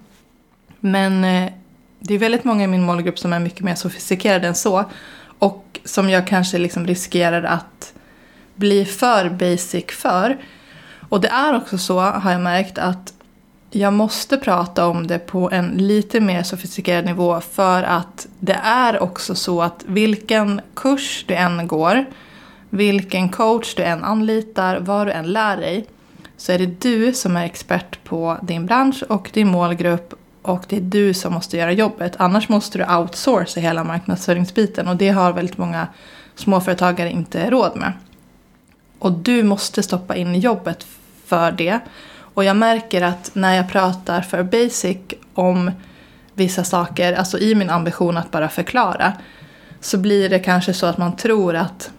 Men 0.80 1.24
eh, 1.24 1.52
det 2.00 2.14
är 2.14 2.18
väldigt 2.18 2.44
många 2.44 2.64
i 2.64 2.66
min 2.66 2.82
målgrupp 2.82 3.18
som 3.18 3.32
är 3.32 3.40
mycket 3.40 3.60
mer 3.60 3.74
sofistikerade 3.74 4.48
än 4.48 4.54
så. 4.54 4.84
Och 5.38 5.80
som 5.84 6.10
jag 6.10 6.26
kanske 6.26 6.58
liksom 6.58 6.86
riskerar 6.86 7.42
att 7.42 7.92
bli 8.54 8.84
för 8.84 9.28
basic 9.28 9.86
för. 9.90 10.38
Och 11.08 11.20
det 11.20 11.28
är 11.28 11.56
också 11.56 11.78
så, 11.78 12.00
har 12.00 12.32
jag 12.32 12.40
märkt, 12.40 12.78
att 12.78 13.12
jag 13.70 13.92
måste 13.92 14.36
prata 14.36 14.86
om 14.86 15.06
det 15.06 15.18
på 15.18 15.50
en 15.50 15.68
lite 15.68 16.20
mer 16.20 16.42
sofistikerad 16.42 17.04
nivå 17.04 17.40
för 17.40 17.82
att 17.82 18.26
det 18.38 18.60
är 18.62 19.02
också 19.02 19.34
så 19.34 19.62
att 19.62 19.84
vilken 19.86 20.60
kurs 20.74 21.24
du 21.28 21.34
än 21.34 21.66
går, 21.66 22.04
vilken 22.70 23.28
coach 23.28 23.74
du 23.74 23.82
än 23.82 24.04
anlitar, 24.04 24.78
vad 24.80 25.06
du 25.06 25.12
än 25.12 25.32
lär 25.32 25.56
dig, 25.56 25.86
så 26.36 26.52
är 26.52 26.58
det 26.58 26.80
du 26.80 27.12
som 27.12 27.36
är 27.36 27.44
expert 27.44 28.04
på 28.04 28.36
din 28.42 28.66
bransch 28.66 29.02
och 29.08 29.30
din 29.32 29.48
målgrupp 29.48 30.14
och 30.46 30.64
det 30.68 30.76
är 30.76 30.80
du 30.80 31.14
som 31.14 31.32
måste 31.32 31.56
göra 31.56 31.72
jobbet. 31.72 32.14
Annars 32.18 32.48
måste 32.48 32.78
du 32.78 32.94
outsourca 32.96 33.60
hela 33.60 33.84
marknadsföringsbiten 33.84 34.88
och 34.88 34.96
det 34.96 35.08
har 35.08 35.32
väldigt 35.32 35.58
många 35.58 35.86
småföretagare 36.34 37.10
inte 37.10 37.50
råd 37.50 37.76
med. 37.76 37.92
Och 38.98 39.12
du 39.12 39.42
måste 39.42 39.82
stoppa 39.82 40.16
in 40.16 40.34
jobbet 40.34 40.86
för 41.26 41.52
det. 41.52 41.80
Och 42.18 42.44
jag 42.44 42.56
märker 42.56 43.02
att 43.02 43.30
när 43.32 43.54
jag 43.54 43.72
pratar 43.72 44.20
för 44.20 44.42
basic 44.42 44.96
om 45.34 45.70
vissa 46.34 46.64
saker, 46.64 47.12
alltså 47.12 47.38
i 47.38 47.54
min 47.54 47.70
ambition 47.70 48.16
att 48.16 48.30
bara 48.30 48.48
förklara, 48.48 49.12
så 49.80 49.98
blir 49.98 50.28
det 50.28 50.38
kanske 50.38 50.74
så 50.74 50.86
att 50.86 50.98
man 50.98 51.16
tror 51.16 51.56
att 51.56 51.90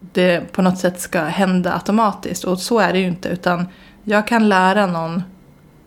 det 0.00 0.52
på 0.52 0.62
något 0.62 0.78
sätt 0.78 1.00
ska 1.00 1.20
hända 1.20 1.74
automatiskt. 1.74 2.44
Och 2.44 2.58
så 2.58 2.78
är 2.78 2.92
det 2.92 2.98
ju 2.98 3.06
inte, 3.06 3.28
utan 3.28 3.68
jag 4.04 4.26
kan 4.26 4.48
lära 4.48 4.86
någon 4.86 5.22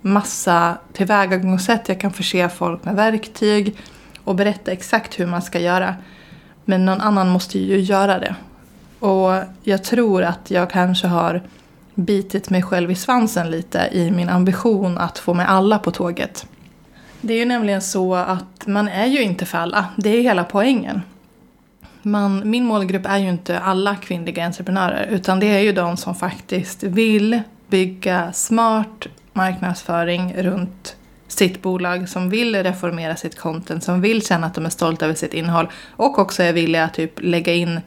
massa 0.02 0.78
tillvägagångssätt. 0.94 1.90
Jag 1.90 2.00
kan 2.00 2.14
förse 2.14 2.50
folk 2.50 2.86
med 2.86 2.96
verktyg 2.96 3.76
och 4.24 4.36
berätta 4.36 4.72
exakt 4.72 5.20
hur 5.20 5.26
man 5.26 5.42
ska 5.42 5.60
göra. 5.60 5.96
Men 6.66 6.86
någon 6.86 7.02
annan 7.02 7.30
måste 7.30 7.60
ju 7.60 7.80
göra 7.80 8.20
det. 8.20 8.36
Och 9.00 9.32
jag 9.64 9.84
tror 9.84 10.24
att 10.24 10.52
jag 10.52 10.70
kanske 10.70 11.08
har 11.08 11.42
bitit 11.96 12.50
mig 12.50 12.62
själv 12.62 12.92
i 12.92 12.96
svansen 12.96 13.52
lite 13.52 13.90
i 13.92 14.12
min 14.12 14.30
ambition 14.30 14.98
att 14.98 15.20
få 15.20 15.34
med 15.34 15.50
alla 15.50 15.80
på 15.80 15.92
tåget. 15.92 16.46
Det 17.22 17.34
är 17.34 17.38
ju 17.38 17.46
nämligen 17.46 17.82
så 17.82 18.16
att 18.16 18.68
man 18.68 18.88
är 18.88 19.06
ju 19.06 19.22
inte 19.22 19.46
för 19.46 19.58
alla. 19.58 19.86
Det 19.98 20.10
är 20.10 20.22
hela 20.22 20.44
poängen. 20.44 21.02
Man, 22.02 22.50
min 22.50 22.66
målgrupp 22.66 23.06
är 23.06 23.18
ju 23.18 23.30
inte 23.30 23.60
alla 23.60 23.96
kvinnliga 23.96 24.46
entreprenörer 24.46 25.08
utan 25.08 25.40
det 25.40 25.46
är 25.46 25.60
ju 25.60 25.72
de 25.72 25.98
som 25.98 26.16
faktiskt 26.16 26.84
vill 26.84 27.42
bygga 27.68 28.34
smart 28.34 29.08
marknadsföring 29.34 30.34
runt 30.38 30.96
sitt 31.28 31.62
bolag 31.62 32.10
som 32.10 32.30
vill 32.30 32.64
reformera 32.64 33.16
sitt 33.16 33.40
content, 33.40 33.84
som 33.84 34.02
vill 34.02 34.26
känna 34.26 34.48
att 34.48 34.56
de 34.56 34.66
är 34.66 34.70
stolta 34.70 35.06
över 35.06 35.16
sitt 35.16 35.34
innehåll 35.34 35.70
och 35.92 36.20
också 36.20 36.44
är 36.44 36.54
villiga 36.54 36.84
att 36.84 36.94
typ 36.94 37.14
lägga 37.22 37.54
in 37.54 37.82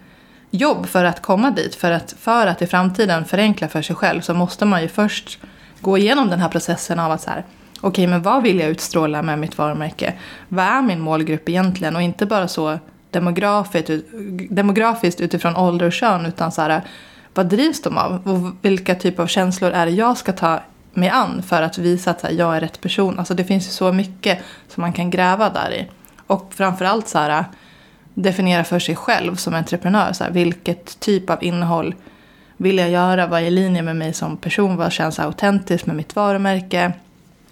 jobb 0.51 0.87
för 0.87 1.05
att 1.05 1.23
komma 1.23 1.51
dit. 1.51 1.75
För 1.75 1.91
att, 1.91 2.15
för 2.21 2.47
att 2.47 2.63
i 2.63 2.67
framtiden 2.67 3.25
förenkla 3.25 3.69
för 3.69 3.83
sig 3.83 3.97
själv 3.97 4.21
så 4.21 4.35
måste 4.35 4.65
man 4.65 4.83
ju 4.83 4.89
först 4.89 5.39
gå 5.81 5.99
igenom 5.99 6.31
den 6.31 6.41
här 6.41 6.49
processen 6.49 7.01
av 7.01 7.13
att 7.13 7.21
så 7.21 7.31
här, 7.31 7.45
okej 7.77 7.89
okay, 7.89 8.07
men 8.07 8.23
vad 8.23 8.43
vill 8.43 8.61
jag 8.61 8.71
utstråla 8.71 9.23
med 9.23 9.39
mitt 9.39 9.59
varumärke? 9.59 10.15
Vad 10.49 10.65
är 10.65 10.83
min 10.83 11.01
målgrupp 11.01 11.49
egentligen? 11.49 11.97
Och 11.97 12.03
inte 12.03 12.27
bara 12.27 12.49
så 12.49 12.79
demografiskt, 13.11 13.91
demografiskt 14.51 15.21
utifrån 15.21 15.57
ålder 15.57 15.87
och 15.87 15.93
kön 15.93 16.27
utan 16.27 16.53
så 16.53 16.63
här, 16.63 16.83
vad 17.35 17.47
drivs 17.47 17.83
de 17.83 17.99
av? 17.99 18.29
Och 18.29 18.65
vilka 18.65 18.95
typer 18.95 19.23
av 19.23 19.27
känslor 19.27 19.71
är 19.71 19.87
det 19.87 19.93
jag 19.93 20.17
ska 20.17 20.33
ta 20.33 20.61
mig 20.97 21.09
an 21.09 21.43
för 21.43 21.63
att 21.63 21.79
visa 21.79 22.11
att 22.11 22.23
här, 22.23 22.31
jag 22.31 22.57
är 22.57 22.61
rätt 22.61 22.81
person? 22.81 23.19
Alltså 23.19 23.35
det 23.35 23.45
finns 23.45 23.67
ju 23.67 23.71
så 23.71 23.93
mycket 23.93 24.39
som 24.69 24.81
man 24.81 24.93
kan 24.93 25.11
gräva 25.11 25.51
där 25.51 25.73
i. 25.73 25.89
Och 26.27 26.53
framförallt 26.55 27.09
så 27.09 27.19
här, 27.19 27.31
äh, 27.39 27.45
definiera 28.15 28.65
för 28.65 28.79
sig 28.79 28.97
själv 28.97 29.37
som 29.37 29.55
entreprenör. 29.55 30.13
Så 30.13 30.25
här, 30.25 30.31
vilket 30.31 31.01
typ 31.01 31.31
av 31.31 31.45
innehåll 31.45 31.95
vill 32.57 32.79
jag 32.79 32.91
göra? 32.91 33.27
Vad 33.27 33.41
är 33.41 33.45
i 33.45 33.51
linje 33.51 33.83
med 33.83 33.97
mig 33.97 34.13
som 34.13 34.37
person? 34.37 34.77
Vad 34.77 34.93
känns 34.93 35.19
autentiskt 35.19 35.87
med 35.87 35.97
mitt 35.97 36.17
varumärke? 36.17 36.93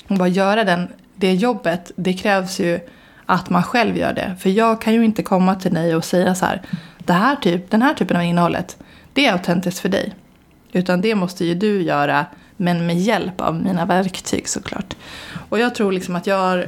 Och 0.08 0.16
bara 0.16 0.28
göra 0.28 0.64
den, 0.64 0.88
det 1.14 1.34
jobbet, 1.34 1.90
det 1.96 2.12
krävs 2.12 2.60
ju 2.60 2.80
att 3.26 3.50
man 3.50 3.62
själv 3.62 3.96
gör 3.96 4.12
det. 4.12 4.36
För 4.40 4.50
jag 4.50 4.80
kan 4.80 4.94
ju 4.94 5.04
inte 5.04 5.22
komma 5.22 5.54
till 5.54 5.74
dig 5.74 5.96
och 5.96 6.04
säga 6.04 6.34
så 6.34 6.46
här, 6.46 6.62
det 6.98 7.12
här 7.12 7.36
typ, 7.36 7.70
den 7.70 7.82
här 7.82 7.94
typen 7.94 8.16
av 8.16 8.22
innehållet, 8.22 8.76
det 9.12 9.26
är 9.26 9.32
autentiskt 9.32 9.80
för 9.80 9.88
dig. 9.88 10.14
Utan 10.72 11.00
det 11.00 11.14
måste 11.14 11.44
ju 11.44 11.54
du 11.54 11.82
göra, 11.82 12.26
men 12.62 12.86
med 12.86 12.98
hjälp 12.98 13.40
av 13.40 13.54
mina 13.62 13.86
verktyg 13.86 14.48
såklart. 14.48 14.96
Och 15.48 15.58
jag 15.58 15.74
tror 15.74 15.92
liksom 15.92 16.16
att 16.16 16.26
jag 16.26 16.38
har 16.38 16.58
eh, 16.58 16.66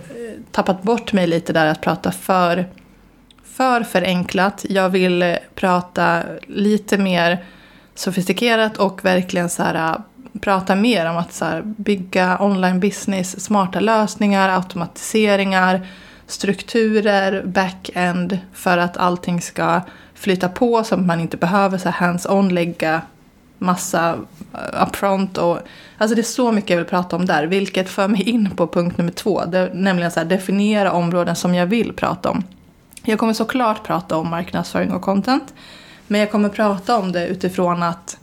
tappat 0.52 0.82
bort 0.82 1.12
mig 1.12 1.26
lite 1.26 1.52
där 1.52 1.66
att 1.66 1.80
prata 1.80 2.12
för, 2.12 2.66
för 3.44 3.82
förenklat. 3.82 4.66
Jag 4.68 4.88
vill 4.88 5.22
eh, 5.22 5.36
prata 5.54 6.22
lite 6.46 6.98
mer 6.98 7.44
sofistikerat 7.94 8.76
och 8.76 9.04
verkligen 9.04 9.48
så 9.48 9.62
här, 9.62 9.74
eh, 9.74 10.00
prata 10.40 10.74
mer 10.74 11.10
om 11.10 11.16
att 11.16 11.32
så 11.32 11.44
här, 11.44 11.62
bygga 11.62 12.38
online 12.40 12.80
business, 12.80 13.44
smarta 13.44 13.80
lösningar, 13.80 14.48
automatiseringar, 14.48 15.86
strukturer, 16.26 17.42
back-end 17.44 18.38
för 18.52 18.78
att 18.78 18.96
allting 18.96 19.40
ska 19.40 19.80
flyta 20.14 20.48
på 20.48 20.84
så 20.84 20.94
att 20.94 21.06
man 21.06 21.20
inte 21.20 21.36
behöver 21.36 21.78
så 21.78 21.88
hands-on 21.88 22.48
lägga 22.48 23.02
massa 23.58 24.18
eh, 24.54 24.82
upfront. 24.82 25.38
Och, 25.38 25.58
alltså 25.98 26.14
det 26.14 26.20
är 26.20 26.22
så 26.22 26.52
mycket 26.52 26.70
jag 26.70 26.76
vill 26.76 26.86
prata 26.86 27.16
om 27.16 27.26
där, 27.26 27.46
vilket 27.46 27.88
för 27.88 28.08
mig 28.08 28.22
in 28.22 28.50
på 28.50 28.66
punkt 28.66 28.98
nummer 28.98 29.12
två. 29.12 29.44
Det, 29.44 29.70
nämligen 29.74 30.10
så 30.10 30.20
här, 30.20 30.26
definiera 30.26 30.92
områden 30.92 31.36
som 31.36 31.54
jag 31.54 31.66
vill 31.66 31.92
prata 31.92 32.30
om. 32.30 32.44
Jag 33.04 33.18
kommer 33.18 33.32
såklart 33.32 33.86
prata 33.86 34.16
om 34.16 34.30
marknadsföring 34.30 34.92
och 34.92 35.02
content. 35.02 35.54
Men 36.06 36.20
jag 36.20 36.30
kommer 36.30 36.48
prata 36.48 36.98
om 36.98 37.12
det 37.12 37.26
utifrån 37.26 37.82
att 37.82 38.18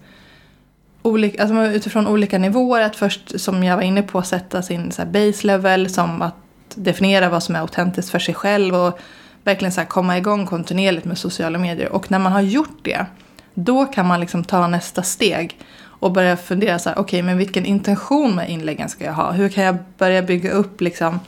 olika, 1.01 1.41
alltså 1.43 1.65
utifrån 1.65 2.07
olika 2.07 2.37
nivåer. 2.37 2.81
Att 2.81 2.95
först, 2.95 3.39
som 3.39 3.63
jag 3.63 3.75
var 3.75 3.83
inne 3.83 4.01
på, 4.01 4.21
sätta 4.21 4.61
sin 4.61 4.91
så 4.91 5.05
base 5.05 5.47
level 5.47 5.89
som 5.89 6.21
att 6.21 6.35
definiera 6.75 7.29
vad 7.29 7.43
som 7.43 7.55
är 7.55 7.59
autentiskt 7.59 8.11
för 8.11 8.19
sig 8.19 8.33
själv 8.33 8.75
och 8.75 8.99
verkligen 9.43 9.71
så 9.71 9.81
komma 9.85 10.17
igång 10.17 10.45
kontinuerligt 10.45 11.05
med 11.05 11.17
sociala 11.17 11.57
medier. 11.57 11.91
Och 11.91 12.11
när 12.11 12.19
man 12.19 12.31
har 12.31 12.41
gjort 12.41 12.79
det, 12.81 13.05
då 13.53 13.85
kan 13.85 14.07
man 14.07 14.19
liksom 14.19 14.43
ta 14.43 14.67
nästa 14.67 15.03
steg 15.03 15.57
och 15.83 16.11
börja 16.11 16.37
fundera 16.37 16.79
så 16.79 16.89
här, 16.89 16.95
okej, 16.95 17.03
okay, 17.03 17.23
men 17.23 17.37
vilken 17.37 17.65
intention 17.65 18.35
med 18.35 18.49
inläggen 18.49 18.89
ska 18.89 19.05
jag 19.05 19.13
ha? 19.13 19.31
Hur 19.31 19.49
kan 19.49 19.63
jag 19.63 19.77
börja 19.97 20.21
bygga 20.21 20.51
upp 20.51 20.81
liksom 20.81 21.19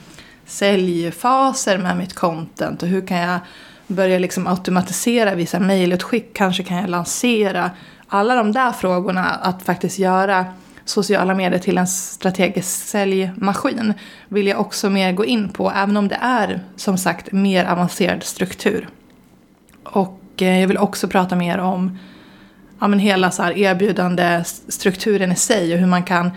säljfaser 0.46 1.78
med 1.78 1.96
mitt 1.96 2.14
content 2.14 2.82
och 2.82 2.88
hur 2.88 3.06
kan 3.06 3.18
jag 3.18 3.38
börja 3.86 4.18
liksom 4.18 4.46
automatisera 4.46 5.34
vissa 5.34 5.60
mejlutskick, 5.60 6.36
kanske 6.36 6.62
kan 6.62 6.76
jag 6.76 6.90
lansera. 6.90 7.70
Alla 8.08 8.34
de 8.34 8.52
där 8.52 8.72
frågorna, 8.72 9.24
att 9.24 9.62
faktiskt 9.62 9.98
göra 9.98 10.46
sociala 10.84 11.34
medier 11.34 11.60
till 11.60 11.78
en 11.78 11.86
strategisk 11.86 12.86
säljmaskin 12.86 13.94
vill 14.28 14.46
jag 14.46 14.60
också 14.60 14.90
mer 14.90 15.12
gå 15.12 15.24
in 15.24 15.48
på, 15.48 15.70
även 15.70 15.96
om 15.96 16.08
det 16.08 16.18
är 16.20 16.60
som 16.76 16.98
sagt 16.98 17.32
mer 17.32 17.64
avancerad 17.64 18.22
struktur. 18.22 18.88
Och 19.84 20.20
eh, 20.36 20.60
jag 20.60 20.68
vill 20.68 20.78
också 20.78 21.08
prata 21.08 21.36
mer 21.36 21.58
om 21.58 21.98
ja, 22.84 22.88
men 22.88 22.98
hela 22.98 23.30
så 23.30 23.42
här 23.42 23.58
erbjudande 23.58 24.44
strukturen 24.68 25.32
i 25.32 25.36
sig 25.36 25.72
och 25.74 25.78
hur 25.78 25.86
man 25.86 26.02
kan 26.02 26.30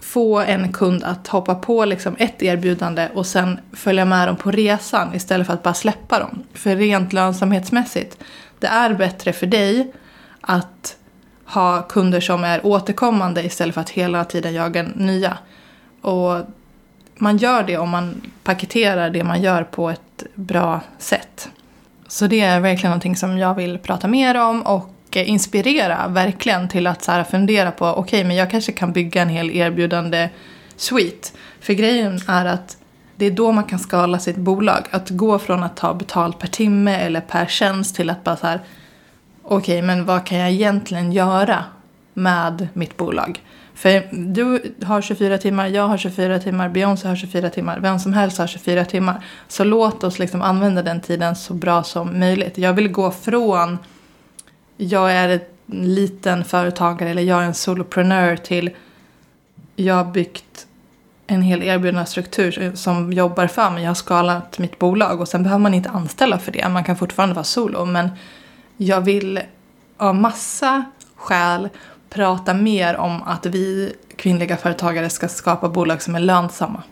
få 0.00 0.40
en 0.40 0.72
kund 0.72 1.04
att 1.04 1.28
hoppa 1.28 1.54
på 1.54 1.84
liksom 1.84 2.16
ett 2.18 2.42
erbjudande 2.42 3.08
och 3.14 3.26
sen 3.26 3.60
följa 3.72 4.04
med 4.04 4.28
dem 4.28 4.36
på 4.36 4.50
resan 4.50 5.14
istället 5.14 5.46
för 5.46 5.54
att 5.54 5.62
bara 5.62 5.74
släppa 5.74 6.18
dem. 6.18 6.42
För 6.54 6.76
rent 6.76 7.12
lönsamhetsmässigt, 7.12 8.18
det 8.58 8.66
är 8.66 8.94
bättre 8.94 9.32
för 9.32 9.46
dig 9.46 9.92
att 10.40 10.96
ha 11.44 11.82
kunder 11.82 12.20
som 12.20 12.44
är 12.44 12.66
återkommande 12.66 13.42
istället 13.42 13.74
för 13.74 13.80
att 13.80 13.90
hela 13.90 14.24
tiden 14.24 14.54
jaga 14.54 14.82
nya. 14.82 15.38
Och 16.00 16.40
man 17.14 17.36
gör 17.36 17.62
det 17.62 17.78
om 17.78 17.90
man 17.90 18.20
paketerar 18.42 19.10
det 19.10 19.24
man 19.24 19.42
gör 19.42 19.64
på 19.64 19.90
ett 19.90 20.24
bra 20.34 20.80
sätt. 20.98 21.50
Så 22.08 22.26
det 22.26 22.40
är 22.40 22.60
verkligen 22.60 22.90
någonting 22.90 23.16
som 23.16 23.38
jag 23.38 23.54
vill 23.54 23.78
prata 23.78 24.08
mer 24.08 24.34
om 24.34 24.62
och 24.62 24.96
och 25.16 25.22
inspirera 25.22 26.08
verkligen 26.08 26.68
till 26.68 26.86
att 26.86 27.02
så 27.02 27.12
här 27.12 27.24
fundera 27.24 27.70
på 27.70 27.86
okej 27.86 28.00
okay, 28.02 28.24
men 28.24 28.36
jag 28.36 28.50
kanske 28.50 28.72
kan 28.72 28.92
bygga 28.92 29.22
en 29.22 29.28
hel 29.28 29.50
erbjudande 29.50 30.28
suite. 30.76 31.28
För 31.60 31.72
grejen 31.72 32.20
är 32.28 32.44
att 32.44 32.76
det 33.16 33.26
är 33.26 33.30
då 33.30 33.52
man 33.52 33.64
kan 33.64 33.78
skala 33.78 34.18
sitt 34.18 34.36
bolag. 34.36 34.86
Att 34.90 35.10
gå 35.10 35.38
från 35.38 35.62
att 35.62 35.76
ta 35.76 35.94
betalt 35.94 36.38
per 36.38 36.48
timme 36.48 36.96
eller 36.96 37.20
per 37.20 37.46
tjänst 37.46 37.96
till 37.96 38.10
att 38.10 38.24
bara 38.24 38.36
så 38.36 38.46
här 38.46 38.60
okej 39.42 39.56
okay, 39.78 39.82
men 39.82 40.04
vad 40.04 40.26
kan 40.26 40.38
jag 40.38 40.50
egentligen 40.50 41.12
göra 41.12 41.64
med 42.14 42.68
mitt 42.72 42.96
bolag? 42.96 43.42
För 43.74 44.08
du 44.12 44.74
har 44.84 45.02
24 45.02 45.38
timmar, 45.38 45.66
jag 45.66 45.88
har 45.88 45.98
24 45.98 46.38
timmar, 46.38 46.68
Beyoncé 46.68 47.08
har 47.08 47.16
24 47.16 47.50
timmar, 47.50 47.80
vem 47.80 47.98
som 47.98 48.12
helst 48.12 48.38
har 48.38 48.46
24 48.46 48.84
timmar. 48.84 49.24
Så 49.48 49.64
låt 49.64 50.04
oss 50.04 50.18
liksom 50.18 50.42
använda 50.42 50.82
den 50.82 51.00
tiden 51.00 51.36
så 51.36 51.54
bra 51.54 51.82
som 51.82 52.20
möjligt. 52.20 52.58
Jag 52.58 52.72
vill 52.72 52.88
gå 52.88 53.10
från 53.10 53.78
jag 54.80 55.12
är 55.12 55.28
en 55.28 55.40
liten 55.94 56.44
företagare 56.44 57.10
eller 57.10 57.22
jag 57.22 57.42
är 57.42 57.46
en 57.46 57.54
soloprenör 57.54 58.36
till 58.36 58.70
jag 59.76 59.94
har 59.94 60.04
byggt 60.04 60.66
en 61.26 61.42
hel 61.42 61.62
erbjudandestruktur 61.62 62.72
som 62.74 63.12
jobbar 63.12 63.46
för 63.46 63.70
mig. 63.70 63.82
Jag 63.82 63.90
har 63.90 63.94
skalat 63.94 64.58
mitt 64.58 64.78
bolag 64.78 65.20
och 65.20 65.28
sen 65.28 65.42
behöver 65.42 65.62
man 65.62 65.74
inte 65.74 65.90
anställa 65.90 66.38
för 66.38 66.52
det. 66.52 66.68
Man 66.68 66.84
kan 66.84 66.96
fortfarande 66.96 67.34
vara 67.34 67.44
solo. 67.44 67.84
Men 67.84 68.08
jag 68.76 69.00
vill 69.00 69.40
av 69.96 70.14
massa 70.14 70.84
skäl 71.16 71.68
prata 72.10 72.54
mer 72.54 72.96
om 72.96 73.22
att 73.22 73.46
vi 73.46 73.92
kvinnliga 74.16 74.56
företagare 74.56 75.10
ska 75.10 75.28
skapa 75.28 75.68
bolag 75.68 76.02
som 76.02 76.14
är 76.14 76.20
lönsamma. 76.20 76.82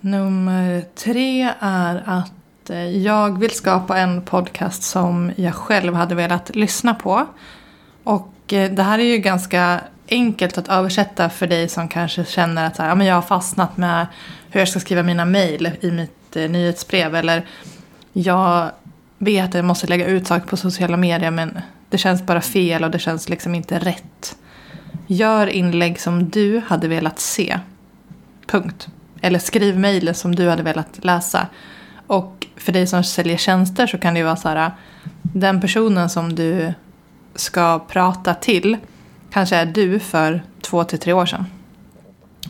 Nummer 0.00 0.84
tre 0.94 1.52
är 1.60 2.02
att 2.06 2.32
att 2.62 2.70
eh, 2.70 2.96
jag 2.96 3.38
vill 3.38 3.50
skapa 3.50 3.98
en 3.98 4.22
podcast 4.22 4.82
som 4.82 5.32
jag 5.36 5.54
själv 5.54 5.94
hade 5.94 6.14
velat 6.14 6.56
lyssna 6.56 6.94
på. 6.94 7.26
Och 8.04 8.52
eh, 8.52 8.72
det 8.72 8.82
här 8.82 8.98
är 8.98 9.04
ju 9.04 9.18
ganska 9.18 9.80
enkelt 10.08 10.58
att 10.58 10.68
översätta 10.68 11.30
för 11.30 11.46
dig 11.46 11.68
som 11.68 11.88
kanske 11.88 12.24
känner 12.24 12.66
att 12.66 12.76
så 12.76 12.82
här, 12.82 12.88
ja, 12.88 12.94
men 12.94 13.06
jag 13.06 13.14
har 13.14 13.22
fastnat 13.22 13.76
med 13.76 14.06
hur 14.50 14.60
jag 14.60 14.68
ska 14.68 14.80
skriva 14.80 15.02
mina 15.02 15.24
mejl 15.24 15.70
i 15.80 15.90
mitt 15.90 16.36
eh, 16.36 16.50
nyhetsbrev. 16.50 17.14
Eller 17.14 17.46
jag 18.12 18.70
vet 19.18 19.48
att 19.48 19.54
jag 19.54 19.64
måste 19.64 19.86
lägga 19.86 20.06
ut 20.06 20.26
saker 20.26 20.46
på 20.46 20.56
sociala 20.56 20.96
medier 20.96 21.30
men 21.30 21.58
det 21.90 21.98
känns 21.98 22.22
bara 22.22 22.40
fel 22.40 22.84
och 22.84 22.90
det 22.90 22.98
känns 22.98 23.28
liksom 23.28 23.54
inte 23.54 23.78
rätt. 23.78 24.36
Gör 25.06 25.46
inlägg 25.46 26.00
som 26.00 26.28
du 26.28 26.62
hade 26.66 26.88
velat 26.88 27.20
se. 27.20 27.58
Punkt. 28.46 28.88
Eller 29.20 29.38
skriv 29.38 29.78
mejlen 29.78 30.14
som 30.14 30.34
du 30.34 30.48
hade 30.48 30.62
velat 30.62 31.04
läsa. 31.04 31.46
Och 32.06 32.46
för 32.56 32.72
dig 32.72 32.86
som 32.86 33.04
säljer 33.04 33.36
tjänster 33.36 33.86
så 33.86 33.98
kan 33.98 34.14
det 34.14 34.20
ju 34.20 34.24
vara 34.24 34.36
så 34.36 34.48
här. 34.48 34.70
Den 35.22 35.60
personen 35.60 36.10
som 36.10 36.34
du 36.34 36.72
ska 37.34 37.78
prata 37.78 38.34
till 38.34 38.76
kanske 39.30 39.56
är 39.56 39.66
du 39.66 39.98
för 39.98 40.42
två 40.60 40.84
till 40.84 40.98
tre 40.98 41.12
år 41.12 41.26
sedan. 41.26 41.46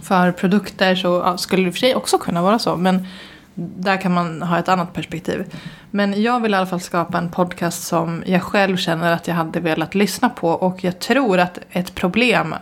För 0.03 0.33
produkter 0.33 0.95
så 0.95 1.23
ja, 1.25 1.37
skulle 1.37 1.63
det 1.63 1.67
i 1.67 1.71
och 1.71 1.75
för 1.75 1.81
sig 1.81 1.95
också 1.95 2.19
kunna 2.19 2.43
vara 2.43 2.59
så. 2.59 2.77
Men 2.77 3.07
där 3.55 4.01
kan 4.01 4.15
man 4.15 4.43
ha 4.43 4.59
ett 4.59 4.69
annat 4.69 4.93
perspektiv. 4.93 5.45
Men 5.91 6.23
jag 6.23 6.41
vill 6.41 6.53
i 6.53 6.57
alla 6.57 6.67
fall 6.67 6.81
skapa 6.81 7.19
en 7.19 7.31
podcast 7.31 7.83
som 7.83 8.23
jag 8.27 8.43
själv 8.43 8.77
känner 8.77 9.13
att 9.13 9.29
jag 9.29 9.35
hade 9.35 9.61
velat 9.61 9.95
lyssna 9.95 10.29
på. 10.29 10.49
Och 10.49 10.85
jag 10.85 10.99
tror 10.99 11.39
att 11.39 11.59
ett 11.71 11.95
problem 11.95 12.55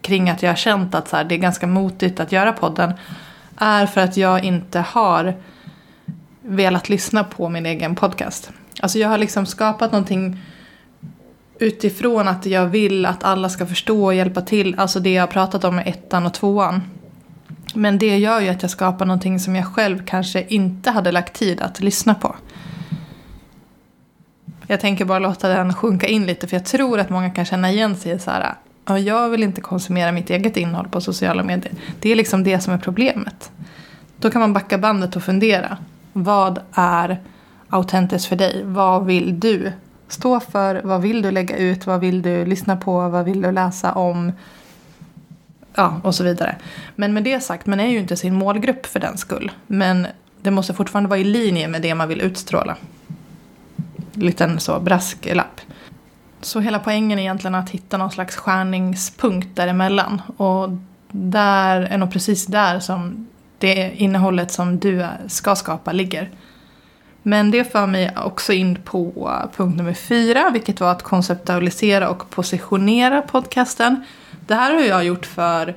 kring 0.00 0.30
att 0.30 0.42
jag 0.42 0.50
har 0.50 0.56
känt 0.56 0.94
att 0.94 1.08
så 1.08 1.16
här, 1.16 1.24
det 1.24 1.34
är 1.34 1.38
ganska 1.38 1.66
motigt 1.66 2.20
att 2.20 2.32
göra 2.32 2.52
podden 2.52 2.92
är 3.56 3.86
för 3.86 4.00
att 4.00 4.16
jag 4.16 4.44
inte 4.44 4.80
har 4.80 5.34
velat 6.46 6.88
lyssna 6.88 7.24
på 7.24 7.48
min 7.48 7.66
egen 7.66 7.94
podcast. 7.94 8.50
Alltså 8.80 8.98
jag 8.98 9.08
har 9.08 9.18
liksom 9.18 9.46
skapat 9.46 9.92
någonting 9.92 10.40
utifrån 11.58 12.28
att 12.28 12.46
jag 12.46 12.66
vill 12.66 13.06
att 13.06 13.24
alla 13.24 13.48
ska 13.48 13.66
förstå 13.66 14.04
och 14.04 14.14
hjälpa 14.14 14.40
till. 14.40 14.74
Alltså 14.78 15.00
det 15.00 15.12
jag 15.12 15.22
har 15.22 15.26
pratat 15.26 15.64
om 15.64 15.76
med 15.76 15.88
ettan 15.88 16.26
och 16.26 16.34
tvåan. 16.34 16.82
Men 17.74 17.98
det 17.98 18.18
gör 18.18 18.40
ju 18.40 18.48
att 18.48 18.62
jag 18.62 18.70
skapar 18.70 19.06
någonting 19.06 19.40
som 19.40 19.56
jag 19.56 19.74
själv 19.74 20.04
kanske 20.06 20.44
inte 20.48 20.90
hade 20.90 21.12
lagt 21.12 21.34
tid 21.34 21.60
att 21.60 21.80
lyssna 21.80 22.14
på. 22.14 22.36
Jag 24.66 24.80
tänker 24.80 25.04
bara 25.04 25.18
låta 25.18 25.48
den 25.48 25.74
sjunka 25.74 26.06
in 26.06 26.26
lite 26.26 26.46
för 26.46 26.56
jag 26.56 26.64
tror 26.64 27.00
att 27.00 27.10
många 27.10 27.30
kan 27.30 27.44
känna 27.44 27.70
igen 27.70 27.96
sig 27.96 28.12
i 28.12 28.18
så 28.18 28.30
här. 28.30 28.54
Jag 28.98 29.28
vill 29.28 29.42
inte 29.42 29.60
konsumera 29.60 30.12
mitt 30.12 30.30
eget 30.30 30.56
innehåll 30.56 30.88
på 30.88 31.00
sociala 31.00 31.42
medier. 31.42 31.72
Det 32.00 32.12
är 32.12 32.16
liksom 32.16 32.44
det 32.44 32.60
som 32.60 32.72
är 32.72 32.78
problemet. 32.78 33.50
Då 34.18 34.30
kan 34.30 34.40
man 34.40 34.52
backa 34.52 34.78
bandet 34.78 35.16
och 35.16 35.22
fundera. 35.22 35.78
Vad 36.18 36.60
är 36.72 37.20
autentiskt 37.68 38.28
för 38.28 38.36
dig? 38.36 38.62
Vad 38.64 39.06
vill 39.06 39.40
du 39.40 39.72
stå 40.08 40.40
för? 40.40 40.80
Vad 40.84 41.00
vill 41.00 41.22
du 41.22 41.30
lägga 41.30 41.56
ut? 41.56 41.86
Vad 41.86 42.00
vill 42.00 42.22
du 42.22 42.46
lyssna 42.46 42.76
på? 42.76 43.08
Vad 43.08 43.24
vill 43.24 43.42
du 43.42 43.52
läsa 43.52 43.92
om? 43.92 44.32
Ja, 45.74 46.00
och 46.02 46.14
så 46.14 46.24
vidare. 46.24 46.56
Men 46.94 47.14
med 47.14 47.24
det 47.24 47.40
sagt, 47.40 47.66
man 47.66 47.80
är 47.80 47.88
ju 47.88 47.98
inte 47.98 48.16
sin 48.16 48.34
målgrupp 48.34 48.86
för 48.86 49.00
den 49.00 49.18
skull. 49.18 49.52
Men 49.66 50.06
det 50.42 50.50
måste 50.50 50.74
fortfarande 50.74 51.08
vara 51.10 51.20
i 51.20 51.24
linje 51.24 51.68
med 51.68 51.82
det 51.82 51.94
man 51.94 52.08
vill 52.08 52.20
utstråla. 52.20 52.76
Liten 54.12 54.60
så 54.60 54.80
brasklapp. 54.80 55.60
Så 56.40 56.60
hela 56.60 56.78
poängen 56.78 57.18
är 57.18 57.22
egentligen 57.22 57.54
att 57.54 57.70
hitta 57.70 57.96
någon 57.96 58.10
slags 58.10 58.36
skärningspunkt 58.36 59.56
däremellan. 59.56 60.22
Och 60.36 60.68
där 61.10 61.80
är 61.80 61.98
nog 61.98 62.12
precis 62.12 62.46
där 62.46 62.80
som 62.80 63.26
det 63.58 63.92
innehållet 63.96 64.52
som 64.52 64.78
du 64.78 65.06
ska 65.28 65.54
skapa 65.54 65.92
ligger. 65.92 66.30
Men 67.22 67.50
det 67.50 67.72
för 67.72 67.86
mig 67.86 68.14
också 68.24 68.52
in 68.52 68.78
på 68.84 69.30
punkt 69.56 69.76
nummer 69.76 69.94
fyra, 69.94 70.50
vilket 70.50 70.80
var 70.80 70.92
att 70.92 71.02
konceptualisera 71.02 72.08
och 72.08 72.30
positionera 72.30 73.22
podcasten. 73.22 74.04
Det 74.46 74.54
här 74.54 74.74
har 74.74 74.80
jag 74.80 75.04
gjort 75.04 75.26
för 75.26 75.74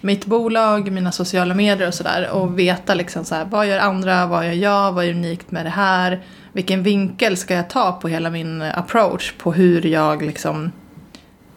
mitt 0.00 0.26
bolag, 0.26 0.92
mina 0.92 1.12
sociala 1.12 1.54
medier 1.54 1.88
och 1.88 1.94
sådär. 1.94 2.30
Och 2.30 2.58
veta 2.58 2.94
liksom 2.94 3.24
så 3.24 3.34
här, 3.34 3.44
vad 3.44 3.66
gör 3.66 3.78
andra, 3.78 4.26
vad 4.26 4.46
gör 4.46 4.52
jag, 4.52 4.92
vad 4.92 5.04
är 5.04 5.10
unikt 5.10 5.50
med 5.50 5.66
det 5.66 5.70
här? 5.70 6.22
Vilken 6.52 6.82
vinkel 6.82 7.36
ska 7.36 7.54
jag 7.54 7.70
ta 7.70 7.92
på 7.92 8.08
hela 8.08 8.30
min 8.30 8.62
approach 8.62 9.32
på 9.38 9.52
hur 9.52 9.86
jag 9.86 10.22
liksom, 10.22 10.72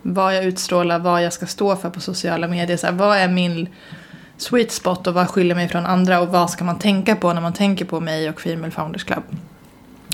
vad 0.01 0.36
jag 0.36 0.46
utstrålar, 0.46 1.00
vad 1.00 1.24
jag 1.24 1.34
ska 1.34 1.46
stå 1.46 1.75
för 1.75 1.89
på 1.89 2.00
sociala 2.00 2.48
medier. 2.48 2.77
Så 2.77 2.88
här, 2.88 2.94
vad 2.94 3.18
är 3.18 3.27
min 3.27 3.68
sweet 4.38 4.72
spot 4.72 5.08
och 5.08 5.13
vad 5.13 5.28
skiljer 5.28 5.56
mig 5.56 5.68
från 5.68 5.86
andra 5.86 6.22
och 6.22 6.28
vad 6.28 6.50
ska 6.50 6.63
man 6.63 6.80
tänka 6.80 7.16
på 7.16 7.34
när 7.34 7.42
man 7.42 7.54
tänker 7.54 7.86
på 7.86 8.00
mig 8.00 8.30
och 8.30 8.42
Female 8.42 8.72
Founders 8.72 9.04
Club. 9.04 9.24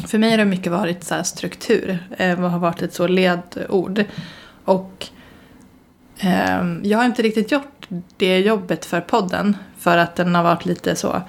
För 0.08 0.18
mig 0.18 0.32
har 0.32 0.38
det 0.38 0.46
mycket 0.46 0.72
varit 0.72 1.04
så 1.04 1.24
struktur, 1.24 2.08
eh, 2.18 2.40
vad 2.40 2.52
har 2.52 2.60
varit 2.60 2.82
ett 2.82 2.94
så 2.94 3.08
ledord. 3.08 4.04
Och 4.66 5.08
eh, 6.20 6.64
jag 6.84 6.98
har 6.98 7.06
inte 7.06 7.22
riktigt 7.22 7.52
gjort 7.52 7.88
det 8.18 8.40
jobbet 8.40 8.86
för 8.86 9.02
podden 9.02 9.58
för 9.78 9.98
att 9.98 10.16
den 10.16 10.36
har 10.36 10.44
varit 10.44 10.66
lite 10.66 10.96
så 10.96 11.22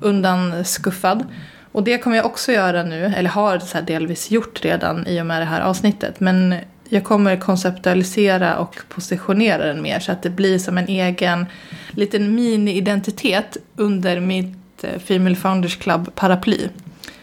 undanskuffad. 0.00 1.24
Och 1.72 1.82
det 1.82 1.98
kommer 1.98 2.16
jag 2.16 2.26
också 2.26 2.52
göra 2.52 2.82
nu, 2.82 3.04
eller 3.16 3.30
har 3.30 3.58
så 3.58 3.80
delvis 3.80 4.30
gjort 4.30 4.64
redan 4.64 5.06
i 5.06 5.20
och 5.20 5.26
med 5.26 5.40
det 5.40 5.46
här 5.46 5.60
avsnittet. 5.60 6.20
Men 6.20 6.54
jag 6.88 7.04
kommer 7.04 7.36
konceptualisera 7.36 8.58
och 8.58 8.76
positionera 8.88 9.66
den 9.66 9.82
mer 9.82 10.00
så 10.00 10.12
att 10.12 10.22
det 10.22 10.30
blir 10.30 10.58
som 10.58 10.78
en 10.78 10.88
egen 10.88 11.46
liten 11.90 12.34
mini-identitet 12.34 13.56
under 13.76 14.20
mitt 14.20 14.84
eh, 14.84 14.98
Female 14.98 15.36
Founders 15.36 15.78
Club-paraply. 15.78 16.68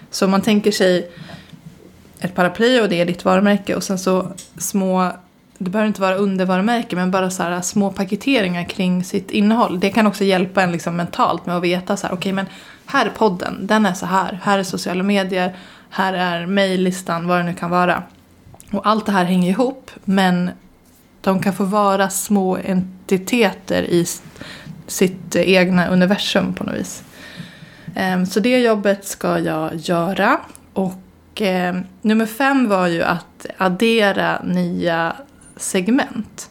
Så 0.09 0.27
man 0.27 0.41
tänker 0.41 0.71
sig 0.71 1.11
ett 2.19 2.35
paraply 2.35 2.81
och 2.81 2.89
det 2.89 3.01
är 3.01 3.05
ditt 3.05 3.25
varumärke 3.25 3.75
och 3.75 3.83
sen 3.83 3.99
så 3.99 4.27
små, 4.57 5.11
det 5.57 5.69
behöver 5.69 5.87
inte 5.87 6.01
vara 6.01 6.15
undervarumärke 6.15 6.95
men 6.95 7.11
bara 7.11 7.29
så 7.29 7.43
här 7.43 7.61
små 7.61 7.91
paketeringar 7.91 8.63
kring 8.63 9.03
sitt 9.03 9.31
innehåll. 9.31 9.79
Det 9.79 9.89
kan 9.89 10.07
också 10.07 10.23
hjälpa 10.23 10.63
en 10.63 10.71
liksom 10.71 10.95
mentalt 10.95 11.45
med 11.45 11.57
att 11.57 11.63
veta 11.63 11.97
så 11.97 12.07
här, 12.07 12.13
okej 12.13 12.19
okay, 12.19 12.33
men 12.33 12.45
här 12.85 13.05
är 13.05 13.09
podden, 13.09 13.67
den 13.67 13.85
är 13.85 13.93
så 13.93 14.05
här, 14.05 14.39
här 14.43 14.59
är 14.59 14.63
sociala 14.63 15.03
medier, 15.03 15.55
här 15.89 16.13
är 16.13 16.45
mejllistan, 16.45 17.27
vad 17.27 17.39
det 17.39 17.43
nu 17.43 17.53
kan 17.53 17.69
vara. 17.69 18.03
Och 18.71 18.87
allt 18.87 19.05
det 19.05 19.11
här 19.11 19.25
hänger 19.25 19.49
ihop 19.49 19.91
men 20.05 20.51
de 21.21 21.41
kan 21.41 21.53
få 21.53 21.63
vara 21.63 22.09
små 22.09 22.57
entiteter 22.57 23.83
i 23.83 24.05
sitt 24.87 25.35
egna 25.35 25.87
universum 25.87 26.53
på 26.53 26.63
något 26.63 26.75
vis. 26.75 27.03
Ehm, 27.95 28.25
så 28.25 28.39
det 28.39 28.59
jobbet 28.59 29.05
ska 29.05 29.39
jag 29.39 29.75
göra. 29.75 30.39
Och 30.73 31.01
ehm, 31.35 31.83
nummer 32.01 32.25
fem 32.25 32.69
var 32.69 32.87
ju 32.87 33.03
att 33.03 33.45
addera 33.57 34.41
nya 34.43 35.15
segment. 35.55 36.49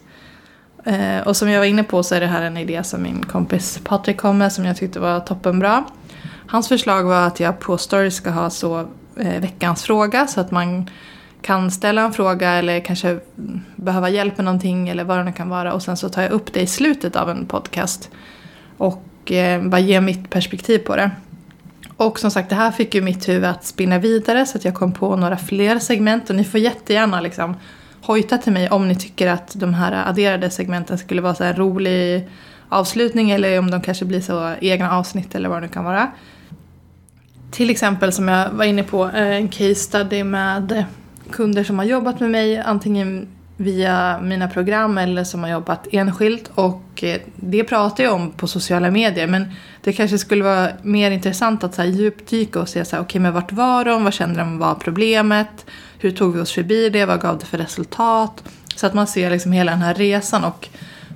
Ehm, 0.85 1.23
och 1.23 1.37
som 1.37 1.51
jag 1.51 1.59
var 1.59 1.67
inne 1.67 1.85
på 1.85 2.03
så 2.03 2.15
är 2.15 2.21
det 2.21 2.27
här 2.27 2.43
en 2.43 2.57
idé 2.57 2.85
som 2.85 3.03
min 3.03 3.23
kompis 3.23 3.81
Patrik 3.85 4.17
kom 4.17 4.39
med 4.39 4.53
som 4.53 4.65
jag 4.65 4.77
tyckte 4.77 5.01
var 5.01 5.21
toppenbra. 5.21 5.85
Hans 6.47 6.69
förslag 6.69 7.05
var 7.05 7.27
att 7.27 7.41
jag 7.41 7.61
på 7.61 7.79
Story 7.79 8.11
ska 8.11 8.31
ha 8.31 8.51
så 8.51 8.81
eh, 9.17 9.41
veckans 9.41 9.83
fråga 9.83 10.27
så 10.27 10.41
att 10.41 10.51
man 10.51 10.91
kan 11.43 11.71
ställa 11.71 12.03
en 12.03 12.13
fråga 12.13 12.51
eller 12.51 12.81
kanske 12.81 13.19
behöva 13.77 14.09
hjälp 14.09 14.37
med 14.37 14.45
någonting 14.45 14.89
eller 14.89 15.05
vad 15.05 15.19
det 15.19 15.25
nu 15.25 15.33
kan 15.33 15.49
vara 15.49 15.73
och 15.73 15.83
sen 15.83 15.97
så 15.97 16.09
tar 16.09 16.23
jag 16.23 16.31
upp 16.31 16.53
det 16.53 16.61
i 16.61 16.67
slutet 16.67 17.17
av 17.17 17.31
en 17.31 17.47
podcast 17.47 18.11
och 18.77 19.33
eh, 19.33 19.63
bara 19.63 19.81
ger 19.81 20.01
mitt 20.01 20.31
perspektiv 20.31 20.79
på 20.79 20.97
det. 20.97 21.11
Och 21.97 22.19
som 22.19 22.31
sagt, 22.31 22.49
det 22.49 22.55
här 22.55 22.71
fick 22.71 22.95
ju 22.95 23.03
mitt 23.03 23.29
huvud 23.29 23.45
att 23.45 23.65
spinna 23.65 23.99
vidare 23.99 24.47
så 24.47 24.59
att 24.59 24.65
jag 24.65 24.75
kom 24.75 24.93
på 24.93 25.17
några 25.17 25.37
fler 25.37 25.79
segment 25.79 26.31
och 26.31 26.37
ni 26.37 26.45
får 26.45 26.61
jättegärna 26.61 27.21
liksom 27.21 27.57
hojta 28.03 28.39
till 28.39 28.53
mig 28.53 28.71
om 28.71 28.89
ni 28.89 28.95
tycker 28.95 29.29
att 29.29 29.53
de 29.55 29.75
här 29.75 30.09
adderade 30.09 30.51
segmenten 30.51 30.99
skulle 30.99 31.23
vara 31.23 31.35
så 31.35 31.45
en 31.45 31.57
rolig 31.57 32.29
avslutning 32.69 33.31
eller 33.31 33.59
om 33.59 33.71
de 33.71 33.81
kanske 33.81 34.05
blir 34.05 34.21
så 34.21 34.55
egna 34.61 34.91
avsnitt 34.91 35.35
eller 35.35 35.49
vad 35.49 35.63
det 35.63 35.67
nu 35.67 35.73
kan 35.73 35.85
vara. 35.85 36.11
Till 37.51 37.71
exempel 37.71 38.13
som 38.13 38.29
jag 38.29 38.51
var 38.51 38.65
inne 38.65 38.83
på, 38.83 39.07
eh, 39.07 39.37
en 39.37 39.49
case 39.49 39.75
study 39.75 40.25
med 40.25 40.85
kunder 41.31 41.65
som 41.65 41.79
har 41.79 41.87
jobbat 41.87 42.21
med 42.21 42.31
mig 42.31 42.59
antingen 42.59 43.29
via 43.57 44.21
mina 44.23 44.49
program 44.49 44.99
eller 44.99 45.25
som 45.25 45.43
har 45.43 45.51
jobbat 45.51 45.87
enskilt. 45.91 46.51
Och 46.55 47.05
eh, 47.05 47.21
det 47.37 47.65
pratar 47.65 48.05
jag 48.05 48.15
om 48.15 48.31
på 48.31 48.47
sociala 48.47 48.91
medier 48.91 49.27
men 49.27 49.53
det 49.83 49.93
kanske 49.93 50.19
skulle 50.19 50.45
vara 50.45 50.69
mer 50.83 51.11
intressant 51.11 51.65
att 51.65 51.75
så 51.75 51.83
här 51.83 51.89
djupdyka 51.89 52.61
och 52.61 52.69
se 52.69 52.85
så 52.85 52.97
här, 52.97 53.03
okay, 53.03 53.21
men 53.21 53.33
vart 53.33 53.53
var 53.53 53.85
de, 53.85 54.05
vad 54.05 54.13
kände 54.13 54.41
de 54.41 54.59
var 54.59 54.75
problemet, 54.75 55.67
hur 55.99 56.11
tog 56.11 56.35
vi 56.35 56.41
oss 56.41 56.53
förbi 56.53 56.89
det, 56.89 57.05
vad 57.05 57.21
gav 57.21 57.39
det 57.39 57.47
för 57.47 57.59
resultat? 57.59 58.45
Så 58.77 58.87
att 58.87 58.95
man 58.95 59.07
ser 59.07 59.31
liksom 59.31 59.53
hela 59.53 59.73
den 59.73 59.83
här 59.83 59.95
resan 59.95 60.45
och 60.45 60.69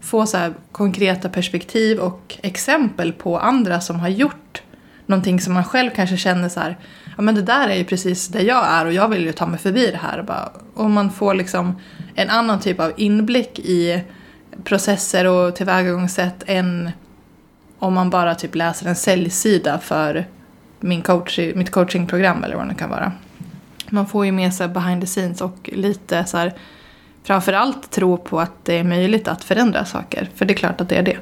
får 0.03 0.27
så 0.27 0.53
konkreta 0.73 1.29
perspektiv 1.29 1.99
och 1.99 2.39
exempel 2.43 3.13
på 3.13 3.39
andra 3.39 3.81
som 3.81 4.01
har 4.01 4.09
gjort 4.09 4.63
någonting 5.07 5.41
som 5.41 5.55
man 5.55 5.65
själv 5.65 5.91
kanske 5.97 6.17
känner 6.17 6.49
så 6.49 6.61
här, 6.61 6.77
ja 7.17 7.23
men 7.23 7.35
det 7.35 7.43
där 7.43 7.69
är 7.69 7.75
ju 7.75 7.85
precis 7.85 8.29
där 8.29 8.41
jag 8.41 8.67
är 8.67 8.87
och 8.87 8.93
jag 8.93 9.09
vill 9.09 9.25
ju 9.25 9.33
ta 9.33 9.47
mig 9.47 9.59
förbi 9.59 9.91
det 9.91 9.97
här. 9.97 10.27
Och 10.75 10.91
man 10.91 11.11
får 11.11 11.35
liksom 11.35 11.77
en 12.15 12.31
annan 12.31 12.61
typ 12.61 12.81
av 12.81 12.93
inblick 12.97 13.59
i 13.59 14.03
processer 14.65 15.27
och 15.27 15.57
tillvägagångssätt 15.57 16.45
än 16.47 16.91
om 17.79 17.95
man 17.95 18.11
bara 18.11 18.35
typ 18.35 18.55
läser 18.55 18.87
en 18.87 18.97
säljsida 18.97 19.79
för 19.79 20.27
min 20.81 21.03
coach, 21.03 21.39
mitt 21.55 21.71
coachingprogram 21.71 22.45
eller 22.45 22.57
vad 22.57 22.69
det 22.69 22.75
kan 22.75 22.91
vara. 22.91 23.13
Man 23.91 24.07
får 24.07 24.27
ju 24.27 24.33
med 24.33 24.55
sig 24.55 24.69
behind 24.69 25.01
the 25.01 25.07
scenes 25.07 25.41
och 25.41 25.71
lite 25.73 26.25
så 26.25 26.37
här 26.37 26.53
framförallt 27.23 27.91
tro 27.91 28.17
på 28.17 28.41
att 28.41 28.65
det 28.65 28.79
är 28.79 28.85
möjligt 28.85 29.29
att 29.29 29.45
förändra 29.45 29.85
saker. 29.85 30.29
För 30.35 30.45
det 30.45 30.53
är 30.53 30.57
klart 30.57 30.81
att 30.81 30.89
det 30.89 30.97
är 30.97 31.03
det. 31.03 31.19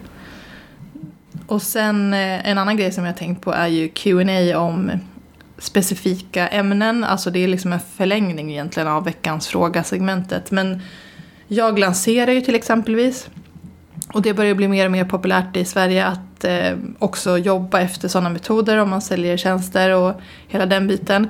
Och 1.46 1.62
sen 1.62 2.14
eh, 2.14 2.48
en 2.48 2.58
annan 2.58 2.76
grej 2.76 2.92
som 2.92 3.04
jag 3.04 3.16
tänkt 3.16 3.42
på 3.42 3.52
är 3.52 3.66
ju 3.66 3.88
Q&A 3.88 4.58
om 4.58 4.90
specifika 5.62 6.48
ämnen. 6.48 7.04
Alltså 7.04 7.30
det 7.30 7.44
är 7.44 7.48
liksom 7.48 7.72
en 7.72 7.80
förlängning 7.96 8.50
egentligen 8.50 8.88
av 8.88 9.04
veckans 9.04 9.48
fråga-segmentet. 9.48 10.50
Men 10.50 10.82
jag 11.48 11.78
lanserar 11.78 12.32
ju 12.32 12.40
till 12.40 12.54
exempelvis 12.54 13.28
och 14.12 14.22
det 14.22 14.34
börjar 14.34 14.54
bli 14.54 14.68
mer 14.68 14.86
och 14.86 14.92
mer 14.92 15.04
populärt 15.04 15.56
i 15.56 15.64
Sverige 15.64 16.06
att 16.06 16.44
eh, 16.44 16.76
också 16.98 17.38
jobba 17.38 17.80
efter 17.80 18.08
sådana 18.08 18.30
metoder 18.30 18.76
om 18.76 18.90
man 18.90 19.02
säljer 19.02 19.36
tjänster 19.36 19.90
och 19.90 20.20
hela 20.48 20.66
den 20.66 20.86
biten. 20.86 21.28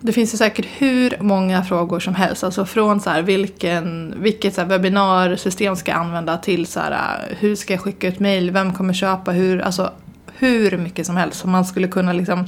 Det 0.00 0.12
finns 0.12 0.34
ju 0.34 0.38
säkert 0.38 0.66
hur 0.78 1.16
många 1.20 1.64
frågor 1.64 2.00
som 2.00 2.14
helst. 2.14 2.44
Alltså 2.44 2.64
från 2.64 3.00
så 3.00 3.10
här, 3.10 3.22
vilken, 3.22 4.14
vilket 4.16 4.54
så 4.54 4.60
här, 4.60 4.68
webbinarsystem 4.68 5.76
ska 5.76 5.90
jag 5.90 6.00
använda 6.00 6.36
till 6.36 6.66
så 6.66 6.80
här, 6.80 7.20
hur 7.38 7.56
ska 7.56 7.72
jag 7.72 7.80
skicka 7.80 8.08
ut 8.08 8.20
mail, 8.20 8.50
vem 8.50 8.74
kommer 8.74 8.92
köpa, 8.92 9.30
hur, 9.30 9.60
alltså 9.60 9.92
hur 10.38 10.78
mycket 10.78 11.06
som 11.06 11.16
helst. 11.16 11.40
Så 11.40 11.48
man 11.48 11.64
skulle 11.64 11.88
kunna 11.88 12.12
liksom 12.12 12.44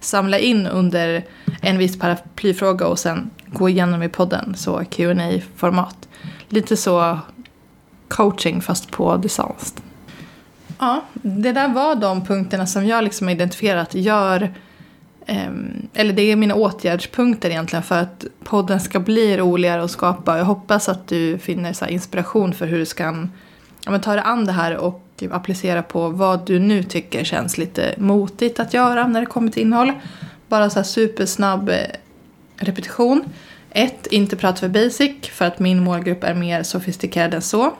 samla 0.00 0.38
in 0.38 0.66
under 0.66 1.24
en 1.62 1.78
viss 1.78 1.98
paraplyfråga 1.98 2.86
och 2.86 2.98
sen 2.98 3.30
gå 3.46 3.68
igenom 3.68 4.02
i 4.02 4.08
podden, 4.08 4.54
så 4.54 4.84
qa 4.84 5.14
format 5.56 6.08
Lite 6.48 6.76
så 6.76 7.18
coaching 8.08 8.62
fast 8.62 8.90
på 8.90 9.16
distans. 9.16 9.74
Ja, 10.78 11.04
det 11.12 11.52
där 11.52 11.68
var 11.68 11.94
de 11.94 12.24
punkterna 12.24 12.66
som 12.66 12.86
jag 12.86 13.04
liksom 13.04 13.28
identifierat 13.28 13.94
gör 13.94 14.54
ehm, 15.26 15.88
eller 15.94 16.12
det 16.12 16.22
är 16.22 16.36
mina 16.36 16.54
åtgärdspunkter 16.54 17.50
egentligen 17.50 17.82
för 17.82 17.98
att 17.98 18.24
podden 18.44 18.80
ska 18.80 19.00
bli 19.00 19.36
roligare 19.36 19.82
att 19.82 19.90
skapa. 19.90 20.38
Jag 20.38 20.44
hoppas 20.44 20.88
att 20.88 21.08
du 21.08 21.38
finner 21.38 21.72
så 21.72 21.86
inspiration 21.86 22.54
för 22.54 22.66
hur 22.66 22.78
du 22.78 22.86
ska 22.86 23.26
ja, 23.86 23.98
ta 23.98 24.12
dig 24.12 24.22
an 24.24 24.44
det 24.44 24.52
här 24.52 24.76
och 24.76 25.09
applicera 25.32 25.82
på 25.82 26.08
vad 26.08 26.46
du 26.46 26.58
nu 26.58 26.82
tycker 26.82 27.24
känns 27.24 27.58
lite 27.58 27.94
motigt 27.98 28.60
att 28.60 28.74
göra 28.74 29.06
när 29.06 29.20
det 29.20 29.26
kommer 29.26 29.50
till 29.50 29.62
innehåll. 29.62 29.92
Bara 30.48 30.70
så 30.70 30.78
här 30.78 30.84
supersnabb 30.84 31.68
eh, 31.68 31.76
repetition. 32.56 33.24
1. 33.70 34.06
Inte 34.06 34.36
prata 34.36 34.60
för 34.60 34.68
basic 34.68 35.12
för 35.22 35.44
att 35.44 35.58
min 35.58 35.84
målgrupp 35.84 36.24
är 36.24 36.34
mer 36.34 36.62
sofistikerad 36.62 37.34
än 37.34 37.42
så. 37.42 37.72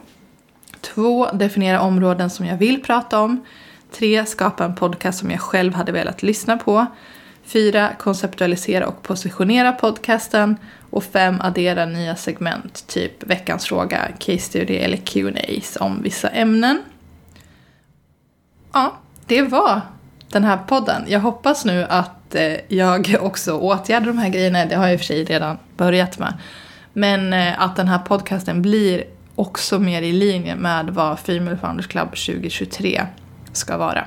2. 0.80 1.26
Definiera 1.32 1.80
områden 1.80 2.30
som 2.30 2.46
jag 2.46 2.56
vill 2.56 2.82
prata 2.82 3.20
om. 3.20 3.44
3. 3.92 4.26
Skapa 4.26 4.64
en 4.64 4.74
podcast 4.74 5.18
som 5.18 5.30
jag 5.30 5.40
själv 5.40 5.74
hade 5.74 5.92
velat 5.92 6.22
lyssna 6.22 6.56
på. 6.56 6.86
4. 7.44 7.90
Konceptualisera 7.98 8.86
och 8.86 9.02
positionera 9.02 9.72
podcasten. 9.72 10.56
Och 10.90 11.04
5. 11.04 11.40
Addera 11.40 11.86
nya 11.86 12.16
segment, 12.16 12.86
typ 12.86 13.22
veckans 13.22 13.64
fråga, 13.64 14.08
case 14.18 14.38
study 14.38 14.74
eller 14.74 14.96
Q&A 14.96 15.60
om 15.84 16.02
vissa 16.02 16.28
ämnen. 16.28 16.82
Ja, 18.72 18.92
det 19.26 19.42
var 19.42 19.80
den 20.32 20.44
här 20.44 20.56
podden. 20.56 21.04
Jag 21.08 21.20
hoppas 21.20 21.64
nu 21.64 21.86
att 21.88 22.34
eh, 22.34 22.56
jag 22.68 23.16
också 23.20 23.52
åtgärdar 23.52 24.06
de 24.06 24.18
här 24.18 24.28
grejerna. 24.28 24.64
Det 24.64 24.74
har 24.74 24.84
jag 24.84 24.92
i 24.92 24.96
och 24.96 25.00
för 25.00 25.06
sig 25.06 25.24
redan 25.24 25.58
börjat 25.76 26.18
med. 26.18 26.34
Men 26.92 27.32
eh, 27.32 27.62
att 27.62 27.76
den 27.76 27.88
här 27.88 27.98
podcasten 27.98 28.62
blir 28.62 29.04
också 29.34 29.78
mer 29.78 30.02
i 30.02 30.12
linje 30.12 30.56
med 30.56 30.90
vad 30.90 31.18
Female 31.18 31.56
Founders 31.56 31.86
Club 31.86 32.08
2023 32.08 33.06
ska 33.52 33.76
vara. 33.76 34.04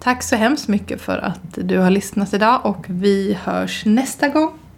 Tack 0.00 0.22
så 0.22 0.36
hemskt 0.36 0.68
mycket 0.68 1.00
för 1.00 1.18
att 1.18 1.40
du 1.54 1.78
har 1.78 1.90
lyssnat 1.90 2.34
idag 2.34 2.66
och 2.66 2.84
vi 2.88 3.38
hörs 3.44 3.84
nästa 3.84 4.28
gång. 4.28 4.58